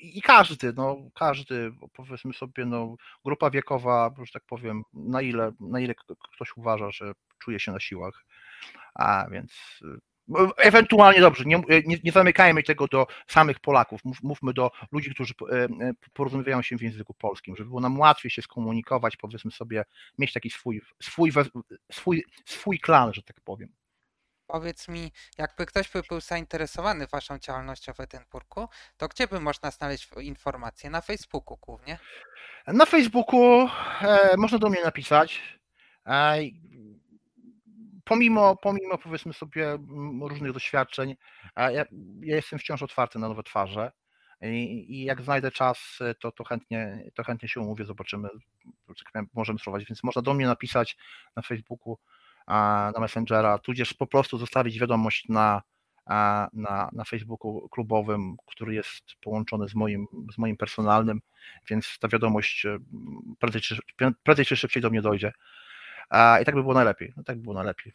i 0.02 0.22
każdy, 0.22 0.72
no, 0.72 0.96
każdy, 1.14 1.72
powiedzmy 1.92 2.32
sobie, 2.32 2.66
no, 2.66 2.96
grupa 3.24 3.50
wiekowa, 3.50 4.14
że 4.24 4.32
tak 4.32 4.44
powiem, 4.46 4.82
na 4.92 5.22
ile, 5.22 5.52
na 5.60 5.80
ile 5.80 5.94
ktoś 6.34 6.56
uważa, 6.56 6.90
że 6.90 7.12
czuje 7.38 7.60
się 7.60 7.72
na 7.72 7.80
siłach. 7.80 8.24
A 8.94 9.26
więc 9.30 9.80
Ewentualnie 10.56 11.20
dobrze, 11.20 11.44
nie, 11.44 11.62
nie, 11.86 11.98
nie, 12.04 12.12
zamykajmy 12.12 12.62
tego 12.62 12.86
do 12.86 13.06
samych 13.26 13.60
Polaków, 13.60 14.04
Mów, 14.04 14.22
mówmy 14.22 14.52
do 14.52 14.70
ludzi, 14.92 15.10
którzy 15.10 15.34
porozumiewają 16.12 16.62
się 16.62 16.76
w 16.76 16.82
języku 16.82 17.14
polskim, 17.14 17.56
żeby 17.56 17.68
było 17.68 17.80
nam 17.80 17.98
łatwiej 17.98 18.30
się 18.30 18.42
skomunikować, 18.42 19.16
powiedzmy 19.16 19.50
sobie, 19.50 19.84
mieć 20.18 20.32
taki 20.32 20.50
swój, 20.50 20.82
swój, 21.02 21.32
swój, 21.92 22.24
swój 22.44 22.78
klan, 22.78 23.14
że 23.14 23.22
tak 23.22 23.40
powiem. 23.44 23.68
Powiedz 24.52 24.88
mi, 24.88 25.12
jakby 25.38 25.66
ktoś 25.66 25.90
by 25.90 26.02
był 26.08 26.20
zainteresowany 26.20 27.06
waszą 27.06 27.38
działalnością 27.38 27.92
w 27.92 28.00
Edynburgu, 28.00 28.68
to 28.96 29.08
gdzie 29.08 29.26
by 29.26 29.40
można 29.40 29.70
znaleźć 29.70 30.08
informacje? 30.20 30.90
Na 30.90 31.00
Facebooku 31.00 31.58
głównie? 31.62 31.98
Na 32.66 32.86
Facebooku 32.86 33.68
e, 34.02 34.36
można 34.36 34.58
do 34.58 34.68
mnie 34.68 34.84
napisać. 34.84 35.42
E, 36.06 36.38
pomimo, 38.04 38.56
pomimo 38.56 38.98
powiedzmy 38.98 39.32
sobie 39.32 39.78
różnych 40.20 40.52
doświadczeń, 40.52 41.16
ja, 41.56 41.70
ja 41.70 42.36
jestem 42.36 42.58
wciąż 42.58 42.82
otwarty 42.82 43.18
na 43.18 43.28
nowe 43.28 43.42
twarze. 43.42 43.92
I, 44.42 44.86
I, 44.88 45.04
jak 45.04 45.22
znajdę 45.22 45.50
czas, 45.50 45.98
to, 46.20 46.32
to, 46.32 46.44
chętnie, 46.44 47.10
to 47.14 47.24
chętnie 47.24 47.48
się 47.48 47.60
umówię, 47.60 47.84
zobaczymy, 47.84 48.28
tak 49.12 49.24
możemy 49.34 49.58
spróbować, 49.58 49.84
więc 49.84 50.04
można 50.04 50.22
do 50.22 50.34
mnie 50.34 50.46
napisać 50.46 50.96
na 51.36 51.42
Facebooku 51.42 51.98
na 52.94 53.00
Messengera, 53.00 53.58
tudzież 53.58 53.94
po 53.94 54.06
prostu 54.06 54.38
zostawić 54.38 54.80
wiadomość 54.80 55.28
na, 55.28 55.62
na, 56.52 56.90
na 56.92 57.04
Facebooku 57.04 57.68
klubowym, 57.68 58.36
który 58.46 58.74
jest 58.74 59.02
połączony 59.22 59.68
z 59.68 59.74
moim, 59.74 60.06
z 60.34 60.38
moim 60.38 60.56
personalnym, 60.56 61.20
więc 61.70 61.98
ta 62.00 62.08
wiadomość 62.08 62.66
e, 62.66 62.78
prędzej 64.24 64.46
czy, 64.46 64.56
szybciej 64.56 64.82
do 64.82 64.90
mnie 64.90 65.02
dojdzie. 65.02 65.32
I 66.42 66.44
tak 66.44 66.54
by 66.54 66.62
było 66.62 66.74
najlepiej. 66.74 67.12
No, 67.16 67.22
tak 67.22 67.36
by 67.36 67.42
było 67.42 67.54
najlepiej. 67.54 67.92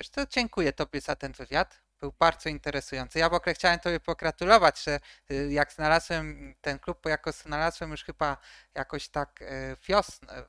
Wiesz 0.00 0.08
co, 0.08 0.26
dziękuję 0.26 0.72
Tobie 0.72 1.00
za 1.00 1.16
ten 1.16 1.32
wywiad. 1.32 1.82
Był 2.00 2.12
bardzo 2.18 2.48
interesujący. 2.48 3.18
Ja 3.18 3.28
w 3.28 3.34
ogóle 3.34 3.54
chciałem 3.54 3.78
Tobie 3.78 4.00
pogratulować, 4.00 4.84
że 4.84 5.00
y, 5.30 5.52
jak 5.52 5.72
znalazłem 5.72 6.54
ten 6.60 6.78
klub, 6.78 7.06
jako 7.06 7.32
znalazłem 7.32 7.90
już 7.90 8.04
chyba 8.04 8.36
jakoś 8.74 9.08
tak 9.08 9.42
e, 9.42 9.76
wiosnę, 9.88 10.44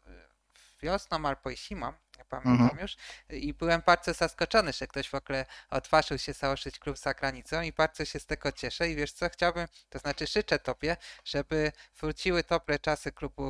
wiosną 0.81 1.25
albo 1.25 1.49
i 1.49 1.57
zimą, 1.57 1.93
nie 2.21 2.25
pamiętam 2.25 2.61
mhm. 2.61 2.79
już, 2.79 2.97
i 3.29 3.53
byłem 3.53 3.81
bardzo 3.85 4.13
zaskoczony, 4.13 4.73
że 4.73 4.87
ktoś 4.87 5.09
w 5.09 5.15
ogóle 5.15 5.45
odważył 5.69 6.17
się 6.17 6.33
założyć 6.33 6.79
klub 6.79 6.97
za 6.97 7.13
granicą 7.13 7.61
i 7.61 7.71
bardzo 7.71 8.05
się 8.05 8.19
z 8.19 8.25
tego 8.25 8.51
cieszę 8.51 8.89
i 8.89 8.95
wiesz 8.95 9.11
co, 9.11 9.29
chciałbym, 9.29 9.67
to 9.89 9.99
znaczy 9.99 10.27
życzę 10.27 10.59
Tobie, 10.59 10.97
żeby 11.25 11.71
wróciły 12.01 12.43
dobre 12.49 12.79
czasy 12.79 13.11
klubu 13.11 13.43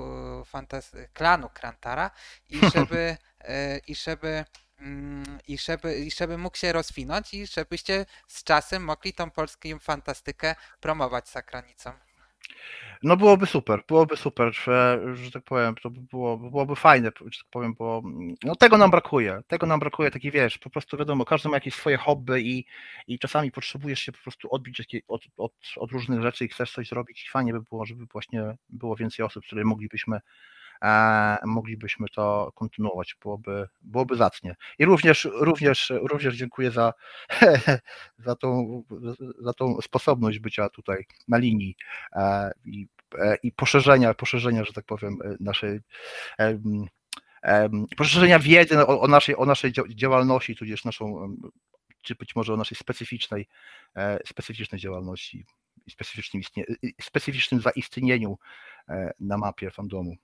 fantasy, 0.45 1.09
klanu 1.13 1.49
Krantara 1.49 2.11
i 2.49 2.59
żeby, 2.75 3.17
e, 3.39 3.77
i 3.77 3.95
żeby 3.95 4.45
mm, 4.79 5.39
i 5.47 5.57
żeby, 5.57 5.99
i 5.99 6.11
żeby 6.11 6.37
mógł 6.37 6.57
się 6.57 6.73
rozwinąć 6.73 7.33
i 7.33 7.47
żebyście 7.47 8.05
z 8.27 8.43
czasem 8.43 8.83
mogli 8.83 9.13
tą 9.13 9.31
polską 9.31 9.79
fantastykę 9.79 10.55
promować 10.79 11.29
za 11.29 11.41
granicą. 11.41 11.93
No 13.03 13.17
byłoby 13.17 13.45
super, 13.45 13.83
byłoby 13.87 14.17
super, 14.17 14.53
że, 14.53 15.01
że 15.13 15.31
tak 15.31 15.43
powiem, 15.43 15.75
to 15.75 15.89
by 15.89 16.01
było, 16.01 16.37
byłoby 16.37 16.75
fajne, 16.75 17.11
że 17.31 17.39
tak 17.39 17.49
powiem, 17.51 17.73
bo 17.73 18.01
no 18.43 18.55
tego 18.55 18.77
nam 18.77 18.91
brakuje, 18.91 19.41
tego 19.47 19.67
nam 19.67 19.79
brakuje, 19.79 20.11
taki 20.11 20.31
wiesz, 20.31 20.57
po 20.57 20.69
prostu 20.69 20.97
wiadomo, 20.97 21.25
każdy 21.25 21.49
ma 21.49 21.55
jakieś 21.55 21.75
swoje 21.75 21.97
hobby 21.97 22.41
i, 22.41 22.65
i 23.07 23.19
czasami 23.19 23.51
potrzebujesz 23.51 23.99
się 23.99 24.11
po 24.11 24.19
prostu 24.23 24.47
odbić 24.55 25.03
od, 25.07 25.21
od, 25.37 25.53
od 25.77 25.91
różnych 25.91 26.21
rzeczy 26.21 26.45
i 26.45 26.47
chcesz 26.47 26.71
coś 26.71 26.89
zrobić 26.89 27.25
i 27.25 27.29
fajnie 27.29 27.53
by 27.53 27.61
było, 27.61 27.85
żeby 27.85 28.05
właśnie 28.05 28.57
było 28.69 28.95
więcej 28.95 29.25
osób, 29.25 29.45
które 29.45 29.63
moglibyśmy 29.63 30.17
E, 30.17 30.21
moglibyśmy 31.45 32.07
to 32.09 32.51
kontynuować, 32.55 33.15
byłoby, 33.21 33.67
byłoby 33.81 34.15
zacnie. 34.15 34.55
I 34.79 34.85
również, 34.85 35.27
również, 35.33 35.93
również 36.01 36.35
dziękuję 36.35 36.71
za, 36.71 36.93
za, 38.25 38.35
tą, 38.35 38.83
za 39.39 39.53
tą 39.53 39.81
sposobność 39.81 40.39
bycia 40.39 40.69
tutaj 40.69 41.05
na 41.27 41.37
linii 41.37 41.75
e, 42.13 42.51
i, 42.65 42.87
e, 43.19 43.35
i 43.43 43.51
poszerzenia, 43.51 44.13
poszerzenia, 44.13 44.63
że 44.63 44.73
tak 44.73 44.85
powiem, 44.85 45.17
naszej 45.39 45.79
poszerzenia 47.97 48.39
wiedzy 48.39 48.79
o, 48.79 49.01
o, 49.01 49.07
naszej, 49.07 49.35
o 49.35 49.45
naszej 49.45 49.73
działalności, 49.95 50.55
tudzież 50.55 50.85
naszą, 50.85 51.37
czy 52.01 52.15
być 52.15 52.35
może 52.35 52.53
o 52.53 52.57
naszej 52.57 52.77
specyficznej, 52.77 53.47
specyficznej 54.25 54.81
działalności 54.81 55.45
i 55.85 55.91
specyficznym, 55.91 56.43
specyficznym 57.01 57.61
zaistnieniu 57.61 58.37
na 59.19 59.37
mapie 59.37 59.71
fandomu. 59.71 60.15